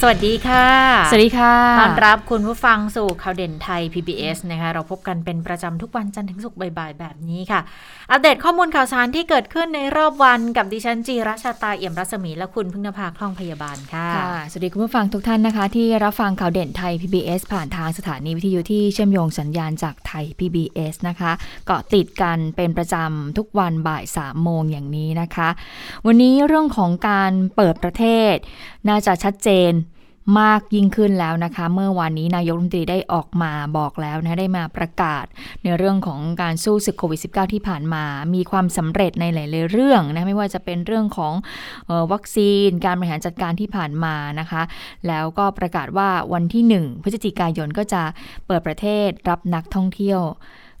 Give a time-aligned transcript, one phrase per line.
[0.00, 0.66] สวัสดีค่ะ
[1.10, 7.60] สวัสดีค่ะ ต้อนรับคุณผู้ฟังสู่ข่าวเด่นไทย PBS นะคะ เราพบกันเป็นประจำทุกวันจันทร์ถึงศุกร์บ่ายๆ แบบนี้ค่ะ
[8.10, 21.32] อัปเดตข้อมูลข่าวสารที่เกิดขึ้นในรอบวันกับดิฉันจีรัชาตาเอี่ยมรัศมีและคุณพึ่งนภาคล่องพยาบาลค่ะค่ะ สวัสดีคุณผู้ฟังทุกท่านนะคะ ที่รับฟังข่าวเด่นไทย PBS ผ่านทางสถานีวิทยุที่เชื่อมโยงสัญญาณจากไทย PBS นะคะ
[21.66, 25.48] เกาะติดกันเป็นประจำทุกวันบ่าย3โมงอย่างนี้นะคะ
[26.06, 28.34] วันนี้เรื่องของการเปิดประเทศ
[28.88, 29.72] น่าจะชัดเจน
[30.40, 35.24] มากยิ่งขึ้นแล้วนะคะ เมื่อวานนี้นายกรัฐมนตรีได้ออกมาบอกแล้วนะได้มาประกาศ
[35.62, 38.04] ในเรื่องของการสู้ศึกโควิด -19 ที่ผ่านมา
[38.34, 41.34] มีความสำเร็จในหลายๆเรื่องนะไม่ว่าจะเป็นเรื่องของ
[41.88, 44.62] ออวัคซีน การบริหารจัดการที่ผ่านมานะคะ
[45.08, 48.02] แล้วก็ประกาศว่าวันที่ 1 พฤศจิกายนก็จะ
[48.46, 50.20] เปิดประเทศรับนักท่องเที่ยว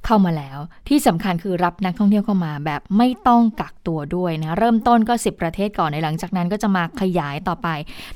[0.06, 7.68] เข้ามาแล้ว ที่สำคัญคือรับนักท่องเที่ยวเข้ามาแบบไม่ต้องกักตัวด้วยนะเริ่มต้นก็ 10 ประเทศก่อนในหลังจากนั้นก็จะมาขยายต่อไป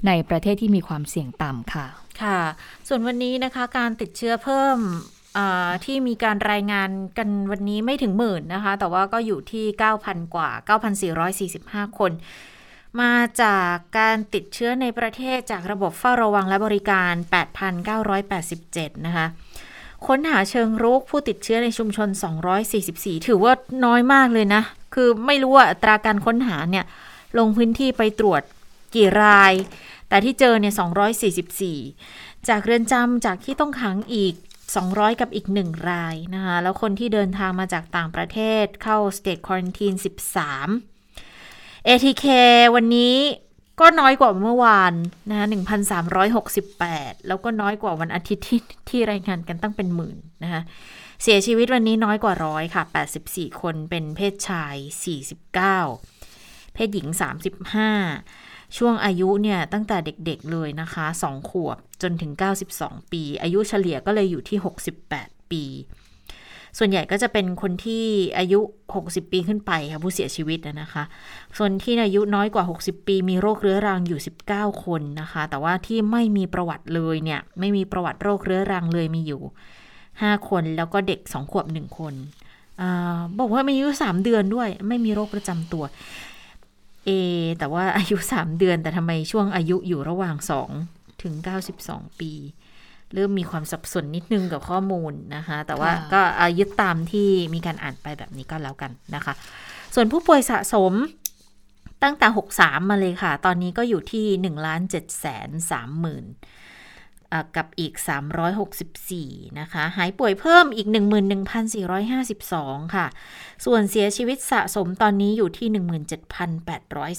[0.07, 1.87] ในประเทศที่มีความเสี่ยงต่ำค่ะ
[2.23, 2.41] ค่ะ
[2.89, 4.79] ส่วนวันนี้นะคะการติดเชื้อเพิ่ม
[5.85, 9.65] ที่มีการรายงานกันวันนี้ไม่ถึงหมื่นนะคะ แต่ว่าก็อยู่ที่
[10.01, 10.51] 9,000 กว่า
[11.25, 12.13] 9,445 คน
[13.01, 17.13] มาจากการติดเชื้อในประเทศจากระบบเฝ้าระวังและบริการ
[17.91, 19.27] 8,987 นะคะ
[20.07, 22.09] ค้นหาเชิงรุกผู้ติดเชื้อในชุมชน
[22.69, 23.53] 244 ถือว่า
[23.85, 24.63] น้อยมากเลยนะ
[24.95, 26.85] คือไม่รู้ว่าอัตราการค้นหาเนี่ย
[27.39, 28.43] ลงพื้นที่ไปตรวจ
[28.95, 29.53] กี่ราย
[30.09, 30.75] แต่ที่เจอเนี่ย
[31.81, 34.35] 244 จากเรือนจำจากที่ต้องขังอีก
[34.77, 39.97] 200 กับอีก 1 รายนะคะ แล้วคนที่เดินทางมาจากต่างประเทศเข้า State Quarantine
[40.95, 42.27] 13 ATK
[42.75, 43.15] วันนี้
[43.81, 44.93] ก็น้อยกว่าเมื่อวาน
[45.31, 45.47] นะคะ
[46.33, 48.61] 1,368 แล้วก็น้อยกว่าวันอาทิตย์ที่
[48.91, 50.63] ที่รายงานกันตั้งเป็นหมื่นนะคะ
[51.23, 52.83] เสียชีวิตวันนี้น้อยกว่าร้อยค่ะ
[53.23, 54.75] 84 คนเป็นเพศชาย
[55.95, 57.09] 49 เพศหญิง
[57.97, 62.33] 35 ช่วงอายุเนี่ยตั้งแต่เด็กๆเลยนะคะ 2 ขวบจนถึง
[62.73, 64.59] 92 ปี อายุเฉลี่ยก็เลยอยู่ที่
[65.05, 65.65] 68 ปี
[66.79, 68.05] ส่วนใหญ่ก็จะเป็นคนที่
[68.39, 68.61] อายุ
[68.97, 71.03] 60 ปีขึ้นไปค่ะผู้เสียชีวิตนะคะ
[71.57, 74.21] ส่วนที่อายุน้อยกว่า 60 ปีมีโรคเรื้อรังอยู่
[74.51, 79.43] 19 คนนะคะ แต่ว่าที่ไม่มีประวัติเลยเนี่ยไม่มีประวัติโรคเรื้อรังเลยมีอยู่
[79.91, 82.15] 5 คนแล้วก็เด็ก 2 ขวบ 1 คน
[82.81, 82.83] อ
[83.39, 85.85] บอกว่ามีอายุ 3 เดือนด้วย ไม่มีโรคประจำตัว
[87.07, 87.11] เอ
[87.59, 90.37] แต่ว่าอายุ 3 เดือนแต่ทำไมช่วงอายุอยู่ระหว่าง
[90.79, 91.35] 2 ถึง
[91.77, 92.33] 92 ปี
[93.15, 96.21] เริ่มมีความสับสนนิดนึงกับข้อมูลนะคะ แต่ว่าก็
[96.59, 99.33] ยึดตามที่มีการอ่านไปแบบนี้ก็แล้วกันนะคะ
[99.95, 100.93] ส่วนผู้ป่วยสะสม
[102.03, 102.27] ตั้งแต่
[102.59, 106.27] 63 มาเลยค่ะ ตอนนี้ก็อยู่ที่1ล้าน7แสน3หมื่น
[107.57, 107.95] กับอีก
[108.97, 110.89] 364 นะคะ หายป่วยเพิ่มอีก
[111.71, 113.07] 11,452 ค่ะ
[113.65, 115.69] ส่วนเสียชีวิตสะสมตอนนี้อยู่ที่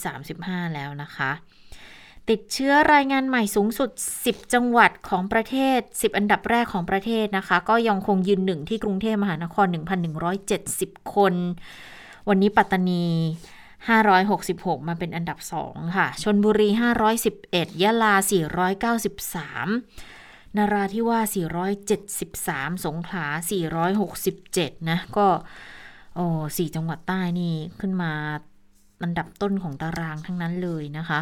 [0.01, 1.31] 17,835 แล้วนะคะ
[2.31, 3.89] ติดเชื้อรายงานใหม่สูงสุด
[4.23, 9.65] 10 จังหวัดของประเทศ 10 อันดับแรกของประเทศนะคะ ก็ยังคงยืนหนึ่งที่กรุงเทพมหานคร
[10.39, 11.33] 1,170 คน
[12.29, 13.05] วันนี้ปัตตานี
[14.15, 16.69] 566 มาเป็นอันดับ 2 ค่ะ ชนบุรี
[17.25, 18.13] 511 ยะลา
[19.15, 21.35] 493นาราธิวาส
[22.09, 23.25] 473 สงขลา
[24.07, 25.27] 467 นะ ก็
[26.15, 26.25] โอ้
[26.57, 28.11] สี่จังหวัดใต้นี่ขึ้นมา
[29.03, 31.19] อันดับต้นของตารางทั้งนั้นเลยนะคะ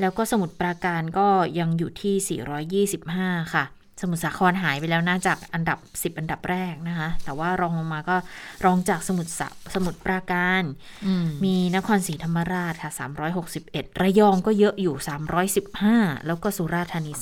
[0.00, 1.28] แล้วก็สมุดปราการก็
[1.58, 3.64] ยังอยู่ที่ 425 ค่ะ
[4.00, 5.78] สมุทรสาครหายไปแล้วน่าจากอันดับ
[6.14, 8.16] 10 อันดับแรกนะคะ แต่ว่ารองลงมาก็
[8.64, 9.32] รองจากสมุทร
[9.74, 10.62] สมุทรปราการ
[11.24, 12.90] มมีนครศรีธรรมราชค่ะ
[13.46, 14.94] 361 ระยองก็เยอะอยู่
[15.60, 17.12] 315 แล้วก็สุราษฎร์ธานี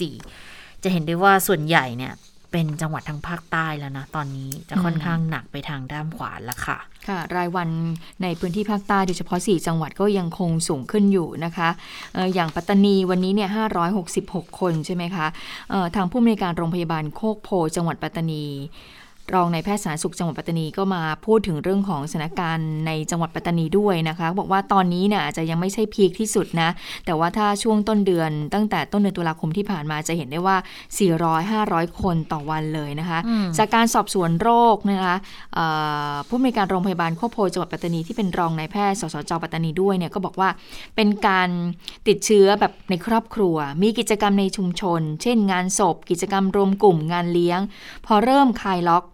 [0.00, 2.12] 214 จะเห็นได้ว่าส่วนใหญ่เนี่ย
[2.52, 6.78] เป็นจังหวัดทางภาคใต้แล้วนะ ตอนนี้จะค่อนข้างหนักไปทางด้านขวาแล้วค่ะ
[7.08, 7.68] ค่ะ รายวัน
[8.22, 11.68] ในพื้นที่ภาคใต้โดยเฉพาะ 4 จังหวัดก็ยังคงสูงขึ้นอยู่นะคะ
[12.16, 13.48] อออย่างปัตตานีวันนี้เนี่ย
[14.04, 15.26] 566 คนใช่ไหมคะ
[15.96, 18.44] ทางผู้อำนวยการโรงพยาบาลโคกโพจังหวัดปัตตานี
[19.34, 26.68] รองในแพทย์สาธารณสุขจังหวัดปัตตานีก็มาพูดถึงเรื่องของสถานการณ์ในจังหวัดปัตตานีด้วยนะคะ บอกว่าตอนนี้เนี่ยอาจจะยังไม่ใช่พีคที่สุดนะ
[27.06, 30.56] แต่ว่าถ้าช่วงต้นเดือน ตั้งแต่ต้นเดือนตุลาคมที่ผ่านมาจะเห็นได้ว่า
[31.28, 33.18] 400-500 คนต่อวันเลยนะคะ
[33.58, 35.14] จากการสอบสวนโรคนะคะ
[36.28, 40.48] ผู้มีการโรงพยาบาลโคโพจังหวัดปัตตานีที่เป็นรองนายแพทย์สสจปัตตานีด้วยเนี่ยก็บอกว่า
[40.96, 41.48] เป็นการ
[42.08, 47.60] ติดเชื้อแบบในครอบครัว มีกิจกรรมในชุมชน เช่น งานศพ กิจกรรมรวมกลุ่มงานเลี้ยง
[48.06, 49.04] พอเริ่มคลายล็อก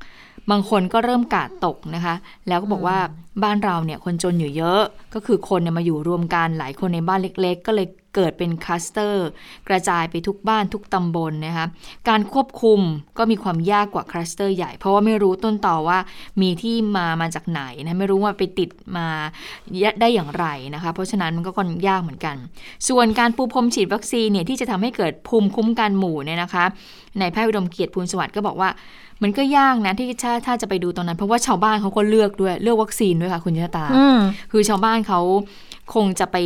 [0.50, 2.14] บางคนก็เริ่มกาดตกนะคะ
[2.48, 2.98] แล้วก็บอกว่า
[3.42, 4.82] บ้านเราเนี่ยคนจนอยู่เยอะ
[5.14, 9.26] ก็คือคนเนี่ยมาอยู่รวมกันหลายคนในบ้านเล็ก ๆ ก็เลย เกิดเป็นคลัสเตอร์
[9.68, 11.66] กระจายไปทุกบ้านทุกตำบลนะคะ
[12.08, 12.80] การควบคุม
[13.18, 15.98] ก็มีความยากกว่าคลัสเตอร์ใหญ่ เพราะว่าไม่รู้ต้นต่อว่า
[16.42, 19.06] มีที่มามาจากไหนนะไม่รู้ว่าไปติดมา
[20.00, 22.36] ได้อย่างไรนะคะเพราะฉะนั้นมันก็ค่อนยากเหมือนกัน
[22.88, 26.64] ส่วนการปูพรมฉีดวัคซีนเนี่ยที่จะทำให้เกิดภูมิคุ้มกันหมู่เนี่ยนะคะ
[27.18, 28.70] ในแพทย์อุดมเกียรติภูลสวัสดิ์ก็บอกว่า
[29.22, 33.84] มันก็ยากนะที่ถ้าถ้าจะไปดูตรงนั้น เพราะว่าชาวบ้านเขาก็เลือกด้วยเลือกวัคซีนด้วยค่ะ คุณชะตา
[34.52, 35.20] คือชาวบ้านเขา
[35.94, 36.36] คงจะไป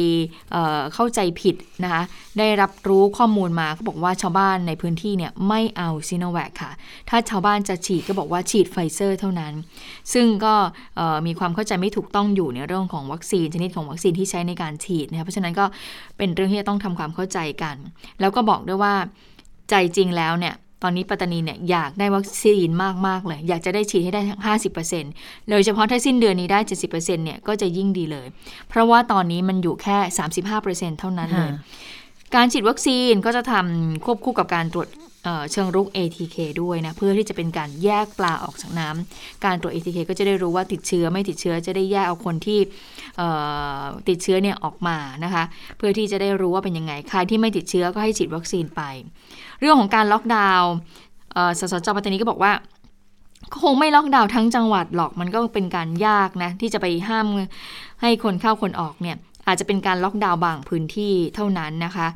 [0.50, 2.02] เข้าใจผิดนะคะ
[2.38, 6.72] ได้รับรู้ข้อมูลมาเขาบอกว่าชาวบ้านในพื้นที่เนี่ยไม่เอาซีโนแวคค่ะ
[7.08, 9.52] ถ้าชาวบ้านจะฉีดก็บอกว่าฉีดไฟเซอร์เท่านั้น
[10.12, 10.54] ซึ่งก็
[11.26, 15.64] มีความเข้าใจไม่ถูกต้องอยู่ในเรื่องของวัคซีนชนิดของวัคซีนที่ใช้ในการฉีดนะคะเพราะฉะนั้นก็
[16.18, 17.76] เป็นเรื่องที่จะต้องทำความเข้าใจกัน
[18.20, 18.94] แล้วก็บอกด้วยว่า
[19.70, 22.68] ใจจริงแล้วเนี่ย ตอนนี้ปัตตานีเนี่ยอยากได้วัคซีน
[23.06, 24.40] มาก ๆ เลย อยากจะได้ฉีดให้ได้ทั้ง
[24.94, 28.26] 50%โดยเฉพาะถ้าสิ้นเดือนนี้ได้ 70%เนี่ยก็จะยิ่งดีเลย
[28.68, 29.96] เพราะว่าตอนนี้มันอยู่แค่
[30.48, 31.50] 35%เท่านั้นเลย
[32.34, 34.88] การฉีดวัคซีนก็จะทำควบคู่กับการตรวจ
[35.52, 42.58] เชิงรุก ATK ด้วยนะ เพื่อที่จะเป็นการแยกปลาออกจากน้ำการตรวจ ATK ก็จะได้รู้ว่าติดเชื้อไม่ติดเชื้อจะได้แยกเอาคนที่
[44.08, 45.44] ติดเชื้อเนี่ยออกมานะคะ
[45.78, 48.82] เพื่อที่จะได้รู้ว่าเป็นยังไงใครที่ไม่ติดเชื้อก็ให้ฉีดวัคซีนไป
[49.60, 50.72] เรื่องของการล็อกดาวน์
[51.58, 52.52] สสจปัตตานีก็บอกว่า
[53.62, 57.26] คงไม่ล็อกดาวน์ทั้งจังหวัดหรอกมันก็เป็นการยากนะ ที่จะไปห้าม
[58.00, 59.16] ให้คนเข้าคนออกเนี่ย
[59.50, 62.08] อาจจะเป็นการล็อกดาวน์บางพื้นที่เท่านั้นนะคะ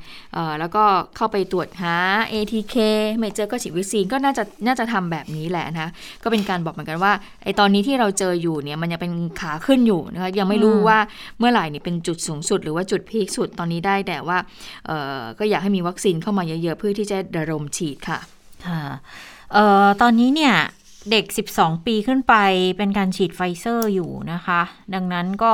[0.61, 0.85] แล้วก็
[1.17, 1.95] เข้าไปตรวจหา
[2.33, 2.77] ATK
[3.19, 5.89] ไม่เจอก็ฉีดวัคซีนก็น่าจะน่าจะทำแบบนี้แหละนะ
[6.23, 7.13] ก็เป็นการบอกเหมือนกันว่า
[7.45, 10.99] ไอตอนนี้ที่เราเจออยู่เนี่ยมันยังเป็นขาขึ้นอยู่นะคะยังไม่รู้ว่า
[11.39, 14.39] เมื่อไหร่นี่เป็นจุดสูงสุด หรือว่าจุดพีคสุดตอนนี้ได้แต่ว่า
[15.39, 18.19] ก็อยากให้มีวัคซีนเข้ามาเยอะๆเพื่อที่จะระดมฉีดค่ะ
[18.67, 18.83] ค่ะ
[20.03, 20.55] ตอนนี้เนี่ย
[21.11, 21.25] เด็ก
[21.57, 22.35] 12 ปีขึ้นไป
[22.79, 24.61] เป็นการฉีดไฟเซอร์อยู่นะคะ
[24.95, 25.53] ดังนั้นก็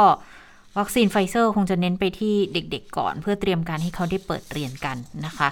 [0.79, 4.97] วัคซีนไฟเซอร์คงจะเน้นไปที่เด็กๆก่อน เพื่อเตรียมการให้เขาได้เปิดเรียนกัน
[5.27, 5.49] นะคะ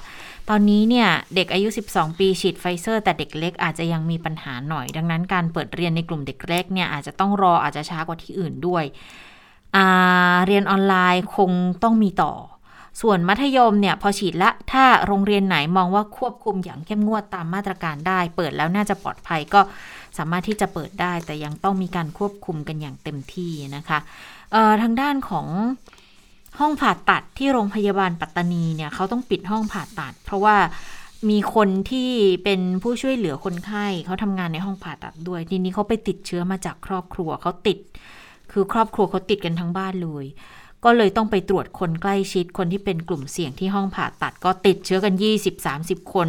[0.49, 8.85] ตอนนี้เนี่ยเด็กอายุ 12 ปีฉีดไฟเซอร์ แต่เด็กเล็กอาจจะยังมีปัญหาหน่อย ดังนั้นการเปิดเรียนในกลุ่มเด็กเล็กเนี่ยอาจจะต้องรออาจจะช้ากว่าที่อื่นด้วย
[10.47, 11.51] เรียนออนไลน์คง
[11.83, 12.33] ต้องมีต่อ
[13.01, 19.61] ส่วนมัธยมเนี่ยพอฉีดละถ้าโรงเรียนไหนมองว่าควบคุมอย่างเข้มงวดตามมาตรการได้ เปิดแล้วน่าจะปลอดภัยก็
[20.19, 23.99] สามารถที่จะเปิดได้ แต่ยังต้องมีการควบคุมกันอย่างเต็มที่นะคะ
[24.83, 25.47] ทางด้านของ
[26.59, 30.57] ห้องผ่าตัดที่โรงพยาบาลปัตตานีเนี่ยเขาต้องปิดห้องผ่าตัด เพราะว่า
[31.31, 32.11] มีคนที่
[32.45, 37.79] เป็นผู้ช่วยเหลือคนไข้เขาทำงานในห้องผ่าตัดด้วย ทีนี้เขาไปติดเชื้อมาจากครอบครัวเขาติด
[38.53, 40.25] คือครอบครัวเขาติดกันทั้งบ้านเลย
[40.85, 45.15] ก็เลยต้องไปตรวจคนใกล้ชิดคนที่เป็นกลุ่มเสี่ยงที่ห้องผ่าตัดก็ติดเชื้อกัน
[45.65, 46.29] 20-30 คน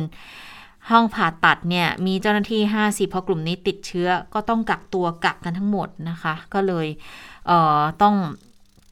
[0.92, 6.88] ห้องผ่าตัดเนี่ยมีเจ้าหน้าที่ 50 พอกลุ่มนี้ติดเชื้อก็ต้องกักตัวกักกันทั้งหมดนะคะ ก็เลย
[7.48, 8.16] เต้อง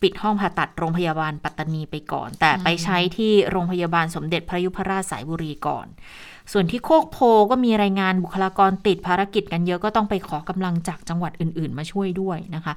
[0.02, 5.88] ปิดห้องผ่าตัดโรงพยาบาลปัตตานีไปก่อน แต่ไปใช้ที่โรงพยาบาลสมเด็จพระยุพราชสายบุรีก่อน
[6.52, 7.18] ส่วนที่โคกโพ
[7.52, 12.74] ก็มีรายงานบุคลากรติดภารกิจกันเยอะก็ต้องไปขอกำลังจากจังหวัดอื่น ๆ มาช่วยด้วยนะคะ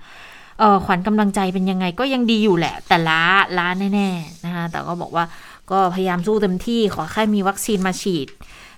[0.85, 3.23] ขวัญกำลังใจเป็นยังไงก็ยังดีอยู่แหละ แต่ล้า
[3.59, 5.25] ล้าแน่ๆนะคะแต่ก็บอกว่า
[5.71, 8.29] ก็พยายามสู้เต็มที่ขอแค่มีวัคซีนมาฉีด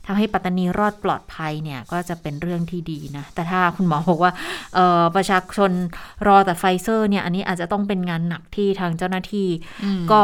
[0.07, 4.33] ทำให้ปัตตานีรอดปลอดภัยเนี่ยก็จะเป็นเรื่องที่ดีนะ แต่ถ้าคุณหมอบอกว่า
[5.17, 5.73] ประชาชน
[6.27, 9.49] รอแต่ไฟเซอร์เนี่ยอันนี้อาจจะต้องเป็นงานหนักที่ทางเจ้าหน้าที่
[10.13, 10.21] ก็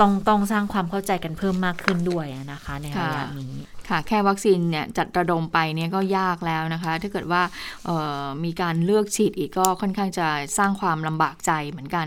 [0.00, 3.54] ต้องต้องสร้างความเข้าใจกันเพิ่มมากขึ้นด้วยนะคะ ในระยะนี้
[3.90, 7.42] ค่ะแค่วัคซีนเนี่ยจัดระดมไปเนี่ยก็ยากแล้วนะคะ ถ้าเกิดว่า
[8.44, 10.26] มีการเลือกฉีดอีกก็ค่อนข้างจะ
[10.58, 12.06] สร้างความลำบากใจเหมือนกัน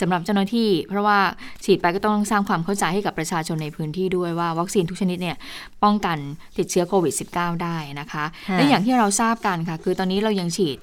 [0.00, 1.18] สำหรับเจ้าหน้าที่ เพราะว่า
[1.64, 5.36] ฉีดไปก็ต้องสร้างความเข้าใจให้กับประชาชนในพื้นที่ด้วยว่าวัคซีนทุกชนิดเนี่ย
[5.84, 6.18] ป้องกัน
[6.58, 10.78] ติดเชื้อโควิด -19 ได้นะคะและอย่างที่เราทราบกันค่ะ คือตอนนี้เรายังฉีด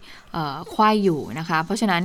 [0.74, 2.04] ควายอยู่นะคะ เพราะฉะนั้น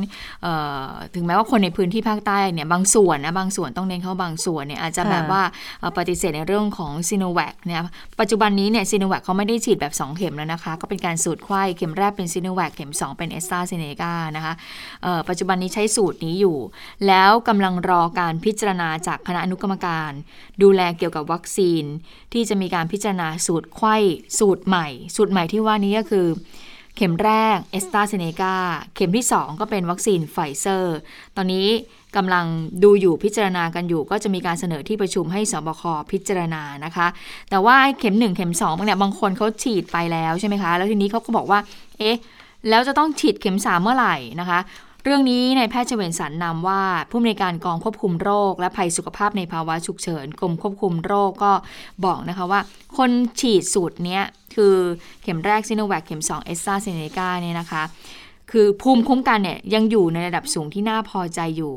[1.15, 5.43] ถึงแม้ว่าคนในพื้นที่ภาคใต้เนี่ยบางส่วนนะบางส่วนต้องเน้นเขาบางส่วนเนี่ยอาจจะแบบว่า
[5.99, 7.81] ปฏิเสธในเรื่องของซีโนแวคเนี่ย
[8.21, 14.53] ปัจจุบันนี้เนี่ยซีโนแวคเขาไม่ได้ฉีดแบบ 2 เข็มแล้วนะคะ ก็เป็นการสูตรไขว้เข็มแรกเป็นซีโนแวคเข็ม 2 เป็นเอสตราเซเนกานะคะ
[15.29, 16.57] ปัจจุบันนี้ใช้สูตรนี้อยู่
[17.07, 20.13] แล้วกำลังรอการพิจารณาจากคณะอนุกรรมการ
[20.63, 21.85] ดูแลเกี่ยวกับวัคซีน
[22.33, 23.97] ที่จะมีการพิจารณาสูตรไขว้
[24.39, 26.27] สูตรใหม่ สูตรใหม่ที่ว่านี้ก็คือ
[26.97, 28.55] เข็มแรกเอสตราเซเนกา
[28.95, 30.97] เข็มที่ 2 ก็เป็นวัคซีนไฟเซอร์
[31.37, 31.67] ตอนนี้
[32.17, 32.47] กำลัง
[32.85, 37.07] ดูอยู่พิจารณากันอยู่ ก็จะมีการเสนอที่ประชุมให้สบคพิจารณานะคะ
[37.51, 41.59] แต่ว่าเข็ม 1 เข็ม2บางเนี่ยบางคนเขาฉีดไปแล้วใช่ไหมคะ แล้วทีนี้เขาก็บอกว่า
[41.99, 42.17] เอ๊ะ
[42.69, 44.59] แล้วจะต้องฉีดเข็ม 3 เมื่อไหร่นะคะ
[45.05, 51.53] เรื่องนี้นายแพทย์เฉวตสรร นามวาท ผู้อำนวยการกองควบคุมโรค และภัยสุขภาพในภาวะฉุกเฉินกรมควบคุมโรคก็
[52.05, 52.61] บอกนะคะว่า
[52.97, 54.23] คนฉีดสูตรเนี้ย
[54.55, 54.75] คือ
[55.23, 57.83] เข็มแรกซิโนแวคเข็ม2แอสตราเซเนกาเนี่ยนะคะ
[58.51, 61.75] คือภูมิคุ้มกันเนี่ยยังอยู่ในระดับสูงที่น่าพอใจอยู่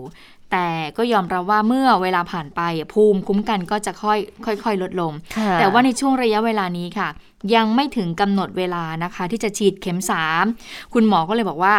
[0.54, 2.62] แต่ก็ยอมรับว่าเมื่อเวลาผ่านไป
[2.94, 4.20] ภูมิคุ้มกันก็จะค่อย
[4.64, 5.12] ค่อยๆลดลง
[5.60, 7.10] แต่ว่าในช่วงระยะเวลานี้ค่ะ
[7.56, 10.00] ยังไม่ถึงกำหนดเวลานะคะ ที่จะฉีดเข็ม
[10.46, 11.76] 3 คุณหมอก็เลยบอกว่า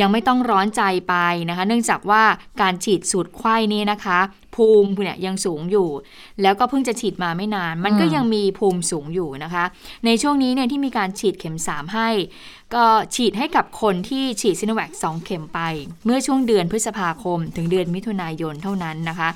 [0.00, 1.14] ยังไม่ต้องร้อนใจไป
[1.48, 2.22] นะคะ เนื่องจากว่า
[2.60, 4.18] การฉีดสูตรไข้นี้นะคะ
[4.58, 5.88] ภูมิเนี่ยยังสูงอยู่
[6.42, 9.64] แล้วก็เพิ่งจะฉีดมาไม่นาน มันก็ยังมีภูมิสูงอยู่นะคะ
[10.06, 12.08] ในช่วงนี้เนี่ยที่มีการฉีดเข็ม 3 ให้
[12.74, 15.60] ก็ฉีดให้กับคนที่ฉีดซิโนแวค2เข็มไป
[16.04, 19.28] เมื่อช่วงเดือนพฤษภาคม ถึงเดือนมิถุนายนเท่านั้นนะคะ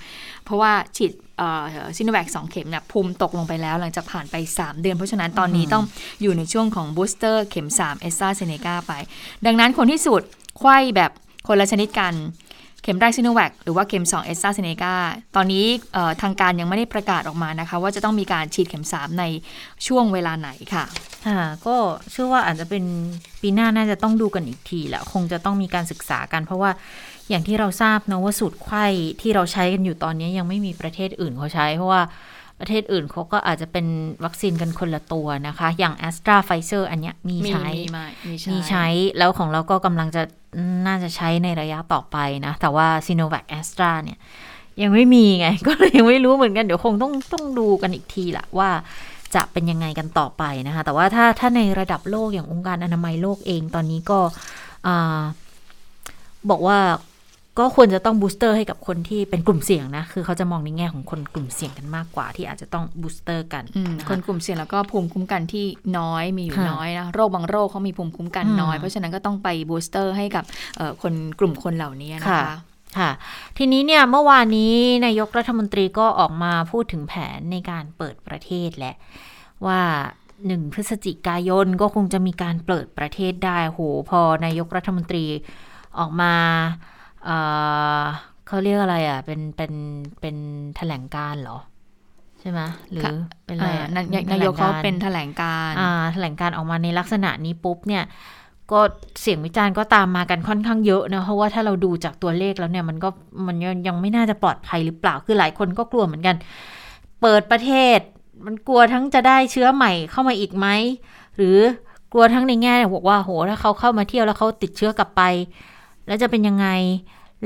[0.45, 1.13] เพราะว่าฉีด
[1.97, 5.85] ซิโนแวคสองเข็มเนี่ยภูมิตกลงไปแล้วหลังจากผ่านไป 3 เดือน เพราะฉะนั้นตอนนี้ต้อง
[6.23, 8.93] อยู่ในช่วงของ booster เข็ม3แอสตราเซเนกาไป
[9.47, 10.23] ดังนั้นคนที่สูตร
[10.59, 11.11] ไขว้แบบ
[11.47, 12.15] คนละชนิดกัน
[12.83, 14.95] เข็มแรกซิโนแวคหรือว่าเข็ม2แอสตราเซเนกา
[15.37, 15.65] ตอนนี้
[16.23, 19.25] ทางการยังไม่ได้ประกาศออกมานะคะ ว่าจะต้องมีการฉีดเข็ม 3 ใน
[19.87, 20.85] ช่วงเวลาไหนค่ะ
[21.27, 21.77] ค่ะก็
[22.11, 22.85] เชื่อว่าอาจจะเป็น
[23.41, 26.71] ปีหน้าน่าจะต้องดูกันอีกทีแหละคงจะต้องมีการศึกษากัน เพราะว่า
[27.29, 28.87] อย่างที่เราทราบนะว่าสูตรไขว้
[29.21, 32.03] ที่เราใช้กันอยู่ตอนนี้ยังไม่มีประเทศอื่นเขาใช้ เพราะว่า
[32.63, 33.87] ประเทศอื่นเขาก็อาจจะเป็น
[34.25, 37.69] วัคซีนกันคนละตัวนะคะ อย่างแอสตราไฟเซอร์อันเนี้ยมีใช้
[38.51, 38.87] มีใช้
[39.19, 40.23] แล้วของเราก็กำลังจะ
[40.87, 42.17] น่าจะใช้ในระยะต่อไป
[42.47, 44.19] นะ แต่ว่าซีโนแวคแอสตราเนี่ย
[44.83, 48.71] ยังไม่มีไง ก็เลยยังไม่รู้เหมือนกันเดี๋ยวคงต้องต้องดูกันอีกทีแหละว่า
[49.35, 54.19] จะเป็นยังไงกันต่อไปนะคะ แต่ว่าถ้าถ้าในระดับโลกอย่างองค์การอนามัยโลกเองตอนนี้ก็
[56.51, 56.79] บอกว่า
[57.59, 63.65] ก็ควรจะต้อง booster ให้กับคนที่เป็นกลุ่มเสี่ยงนะ คือเขาจะมองในแง่ของคนกลุ่มเสี่ยงกันมากกว่า ที่อาจจะต้อง booster กัน
[64.09, 65.65] คนกลุ่มเสี่ยงแล้วก็ภูมิคุ้มกันที่
[65.99, 70.45] น้อยมีอยู่น้อยนะ โรคบางโรคเขามีภูมิคุ้มกันน้อย เพราะฉะนั้นก็ต้องไป booster ให้กับ
[71.03, 72.53] คนกลุ่มคนเหล่านี้นะคะ
[72.99, 73.11] ค่ะ
[73.59, 74.75] ทีนี้เนี่ยเมื่อวานนี้
[75.07, 78.95] นายกรัฐมนตรีก็ออกมาพูดถึงแผนในการเปิดประเทศแหละ
[79.67, 79.81] ว่า
[80.47, 83.81] หนึ่งพฤศจิกายนก็คงจะมีการเปิดประเทศได้โห
[84.11, 85.25] พอนายกรัฐมนตรี
[85.99, 86.35] ออกมา
[88.47, 89.73] เขาเรียกอะไรอะ เป็นเป็น
[90.21, 90.37] เป็น
[90.77, 91.59] แถลงการเหรอ
[92.41, 92.61] ใช่ไหม
[92.91, 93.05] หรือ
[93.47, 93.71] เป็นอะไร
[94.33, 98.05] นายกเขาเป็นแถลงการอ่าแถลงการออกมาในลักษณะนี้ปุ๊บเนี่ย
[98.73, 98.81] ก็
[99.21, 103.09] เสียงวิจารณ์ก็ตามมากันค่อนข้างเยอะนะ เพราะว่าถ้าเราดูจากตัวเลขแล้วเนี่ยมันก็
[103.47, 106.37] มันยังไม่น่าจะปลอดภัยหรือเปล่า คือหลายคนก็กลัวเหมือนกัน
[107.21, 107.99] เปิดประเทศ
[108.45, 110.67] มันกลัวทั้งจะได้เชื้อใหม่เข้ามาอีกไหม
[111.37, 111.57] หรือ
[112.13, 115.23] กลัวทั้งในแง่บอกว่าโหถ้าเขาเข้ามาเที่ยวแล้วเขาติดเชื้อกลับไป
[116.07, 116.67] แล้วจะเป็นยังไง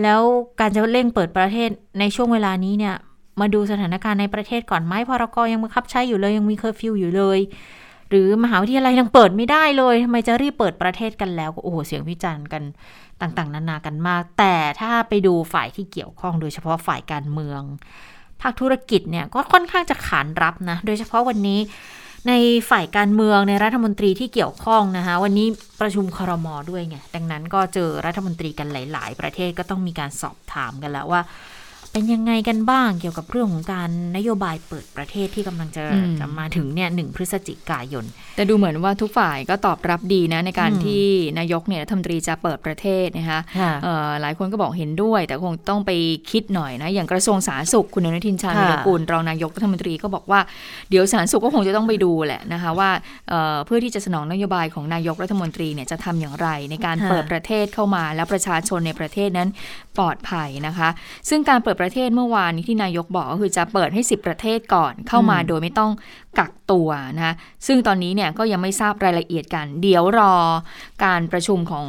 [0.02, 0.20] แล้ว
[0.60, 1.70] การจะเร่งเปิดประเทศ
[2.00, 2.94] ในช่วงเวลานี้เนี่ย
[3.40, 7.38] มาดูสถานการณ์ในประเทศก่อนไหมพรกยังบังคับใช้อยู่เลยยังมีเคอร์ฟิวอยู่เลย
[8.10, 12.62] หรือมหาวิทยาลัยยังเปิดไม่ได้เลยทำไมจะรีบเปิดประเทศกันแล้วโอ้โหเสียงวิจารณ์กัน
[13.20, 17.60] ต่างๆ นานากันมาก แต่ถ้าไปดูฝ่ายที่เกี่ยวข้องโดยเฉพาะฝ่ายการเมือง
[18.40, 21.58] ภาคธุรกิจเนี่ยก็ค่อนข้างจะขานรับนะ โดยเฉพาะวันนี้
[22.28, 22.32] ใน
[22.70, 25.46] ฝ่ายการเมืองในรัฐมนตรีที่เกี่ยวข้องนะคะ วันนี้
[25.80, 31.20] ประชุมครมด้วยไง ดังนั้นก็เจอรัฐมนตรีกันหลาย ๆ ประเทศก็ต้องมีการสอบถามกันแล้วว่า
[31.96, 35.84] เป็นยังไงกันบ้างเกี่ยวกับเรื่องของการนโยบายเปิดประเทศที่กำลังจะ
[36.20, 38.04] จะมาถึงเนี่ยหนึ่งพฤศจิกายน
[38.36, 41.04] แต่ดูเหมือนว่าทุกฝ่ายก็ตอบรับดีนะ ในการที่
[41.38, 43.40] นายกเนี่ยรัฐมนตรีจะเปิดประเทศนะคะ
[44.20, 45.90] หลายคนก็บอกเห็นด้วย แต่คงต้องไป
[46.30, 50.40] คิดหน่อยนะ อย่างกระทรวงสาธารณสุขคุณอนุทินชาญวิรกูลรองนายกรัฐมนตรีก็บอกว่า
[50.90, 52.90] เดี๋ยวสาธารณสุขก็คงจะต้องไปดูแหละนะคะว่า
[53.66, 59.48] เพื่อที่จะสนองนโยบายของนายกรัฐมนตรีเนี่ยจะทำอย่างไร ในการเปิดประเทศเข้ามา แล้วประชาชนในประเทศนั้น
[59.98, 60.88] ปลอดภัยนะคะ
[61.28, 65.90] ซึ่งการเปิดประเทศเมื่อวานนี้ที่นายกบอกก็คือจะเปิดให้ 10 ประเทศก่อนเข้ามาโดยไม่ต้อง
[66.38, 67.34] กักตัวนะ
[67.66, 70.34] ซึ่งตอนนี้เนี่ยก็ยังไม่ทราบรายละเอียดกัน เดี๋ยวรอ
[71.04, 71.86] การประชุมของ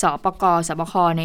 [0.00, 1.24] สอปกสบคใน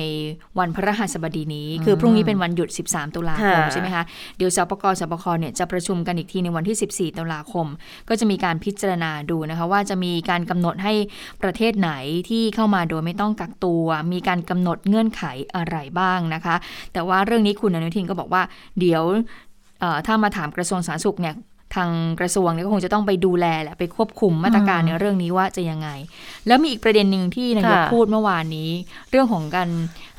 [0.59, 4.03] วันพระหัสบดีนี้ คือพรุ่งนี้เป็นวันหยุด 13 ตุลาคมใช่ไหมคะ
[4.37, 7.67] เดี๋ยวสปกสบคเนี่ยจะประชุมกันอีกทีในวันที่ 14 ตุลาคม
[8.09, 10.93] ก็จะมีการพิจารณาดูนะคะว่าจะมีการกำหนดให้
[11.41, 11.91] ประเทศไหน
[12.29, 15.23] ที่เข้ามาโดยไม่ต้องกักตัว มีการกำหนดเงื่อนไข
[15.55, 16.55] อะไรบ้างนะคะ
[16.93, 18.41] แต่ว่าเรื่องนี้คุณอนุทินก็บอกว่า
[18.79, 19.03] เดี๋ยว
[20.07, 21.35] ถ้ามาถามกระทรวงสาธารณสุขเนี่ย
[21.75, 21.89] ทาง
[22.19, 25.89] กระทรวงก็คงจะต้องไปดูแลแหละไปควบคุมมาตรการในเรื่องนี้ว่าจะยังไง
[26.47, 28.69] แล้วมีอีกประเด็นหนึ่งที่นายกพูดเมื่อวานนี้
[29.11, 29.69] เรื่องของการ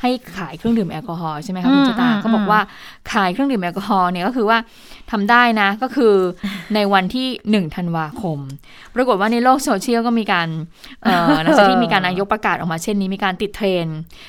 [0.03, 2.61] ให้ขายเครื่องดื่มแอลกอฮอล์ใช่ไหมคะคุณจตาก็บอกว่า
[3.13, 4.59] ขายเครื่องดื่มแอลกอฮอล์เนี่ยก็คือว่า
[5.11, 6.15] ทำได้นะก็คือ
[6.75, 8.39] ในวันที่หนึ่งธันวาคม
[8.95, 10.49] ปรากฏว่าในโลกโซเชียลก็มีการ
[11.45, 13.87] หลังจากที่มีการนายกประกาศออกมาเช่นนี้มีการติดเทรนด์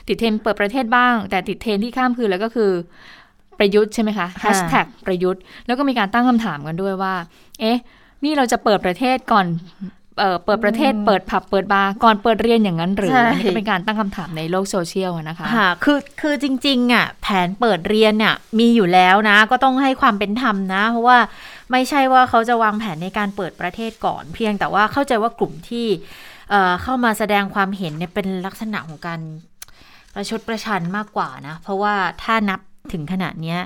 [0.08, 2.72] ติดเทรนด์เปิดประเทศบ้าง แต่ติดเทรนด์ที่ข้ามคืนแล้วก็คือ
[3.60, 7.14] ประยุทธ์ใช่ไหมคะแฮชแท็กประยุทธ์ แล้วก็มีการตั้งคำถามกันด้วยว่า
[7.60, 7.78] เอ๊ะ
[8.24, 21.18] นี่เราจะเปิดประเทศก่อนเปิดประเทศเปิดผับเปิดบาร์ก่อนเปิดเรียนอย่างนั้นหรืออันนี้ก็เป็นการตั้งคำถามในโลกโซเชียลนะคะค่ะคือคือจริงๆอะแผนเปิดเรียนเนี่ยมีอยู่แล้วนะ ก็ต้องให้ความเป็นธรรมนะ เพราะว่า
[21.72, 25.88] ไม่ใช่ว่าเขาจะวางแผนในการเปิดประเทศก่อน เพียงแต่ว่าเข้าใจว่ากลุ่มที่
[26.84, 29.20] เข้ามาแสดงความเห็นเนี่ยเป็นลักษณะของการ
[30.14, 31.94] ประชดประชันมากกว่านะ เพราะว่า
[32.24, 33.60] ถ้านับ ถถึงขณะเนี้ย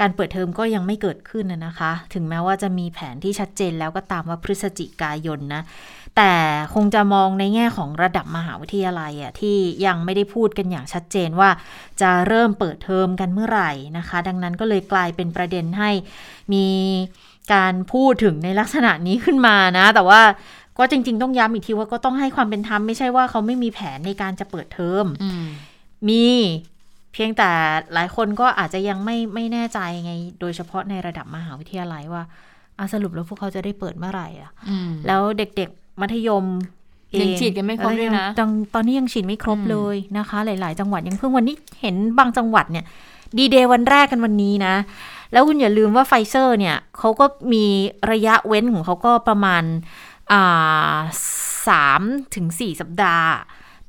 [0.00, 5.62] การเปิดเทอมก็ยังไม่เกิดขึ้นนะนะคะ ถึงแม้ว่าจะมีแผนที่ชัดเจนแล้วก็ตามว่าพฤศจิกายนนะ
[6.16, 6.32] แต่
[6.74, 9.56] คงจะมองในแง่ของระดับมหาวิทยาลัยอะที่
[9.86, 11.50] ยังไม่ได้พูดกันอย่างชัดเจนว่า
[12.00, 15.90] จะเริ่มเปิดเทอมกันเมื่อไหร่นะคะ ดังนั้นก็เลยกลายเป็นประเด็นให้
[16.52, 16.66] มี
[17.54, 20.22] การพูดถึงในลักษณะนี้ขึ้นมานะ แต่ว่า
[20.78, 25.44] ก็จริง ๆ ต้องย้ำอีกทีว่าก็ต้องให้ความเป็นธรรมไม่ใช่ว่าเขาไม่มีแผนในการจะเปิดเทอมอืม
[26.08, 26.26] มี
[27.14, 27.50] เพียงแต่
[27.94, 32.22] หลายคนก็อาจจะยังไม่ไม่แน่ใจไง โดยเฉพาะในระดับมหาวิทยาลัยว่า
[32.78, 36.44] อะสรุปแล้วพวกเขาจะได้เปิดเมื่อไหร่อะอืมแล้วเด็กๆมัธยม
[37.12, 42.84] เอยังฉีดกันไม่ครบด้วยนะจังตอนนี้ยังฉีดไม่ครบอืมเลยนะคะ หลาย ๆ จังหวัดยังเพิ่งวันนี้เห็นบางจังหวัดเนี่ย
[43.38, 44.74] ดีเดย์วันแรกกันวันนี้นะ
[45.32, 47.64] แล้วคุณอย่าลืมว่าไฟเซอร์เนี่ยเขาก็มี
[48.12, 49.62] ระยะเว้นของเขาก็ประมาณ
[50.32, 50.94] อ่า
[51.68, 52.02] สาม
[52.34, 53.44] ถึงสี่สัปดาห์ที่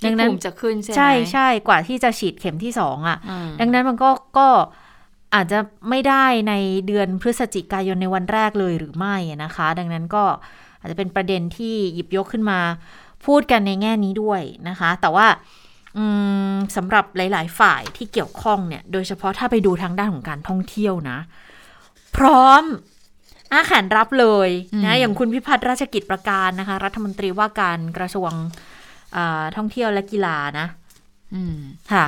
[0.05, 4.47] ดังนั้นภูมิจะขึ้นใช่ไหมใช่ใช่กว่าที่จะฉีดเข็มที่สองอะอืมดังนั้นมันก็ก็
[5.35, 5.59] อาจจะ
[5.89, 6.53] ไม่ได้ใน
[6.87, 10.23] เดือนพฤศจิกายนในวันแรกเลยหรือไม่อะนะคะ ดังนั้นก็
[10.79, 12.59] อาจจะเป็นประเด็นที่หยิบยกขึ้นมา
[13.25, 15.27] พูดกันในแง่นี้ด้วยนะคะ แต่ว่า
[15.97, 16.05] อื
[16.51, 21.17] มสำหรับหลาย ๆ ฝ่ายที่เกี่ยวข้องเนี่ย โดยเฉพาะถ้าไปดูทางด้านของการท่องเที่ยวนะ
[22.15, 22.63] พร้อม
[23.51, 24.49] อาแขนรับเลย
[24.85, 28.74] นะอย่างคุณพิพัฒน์ราชกิจประการนะคะ รัฐมนตรีว่าการกระทรวงอ่า
[29.55, 30.67] ท่องเที่ยวและกีฬานะ
[31.33, 31.57] อืม
[31.93, 32.05] ค่ะ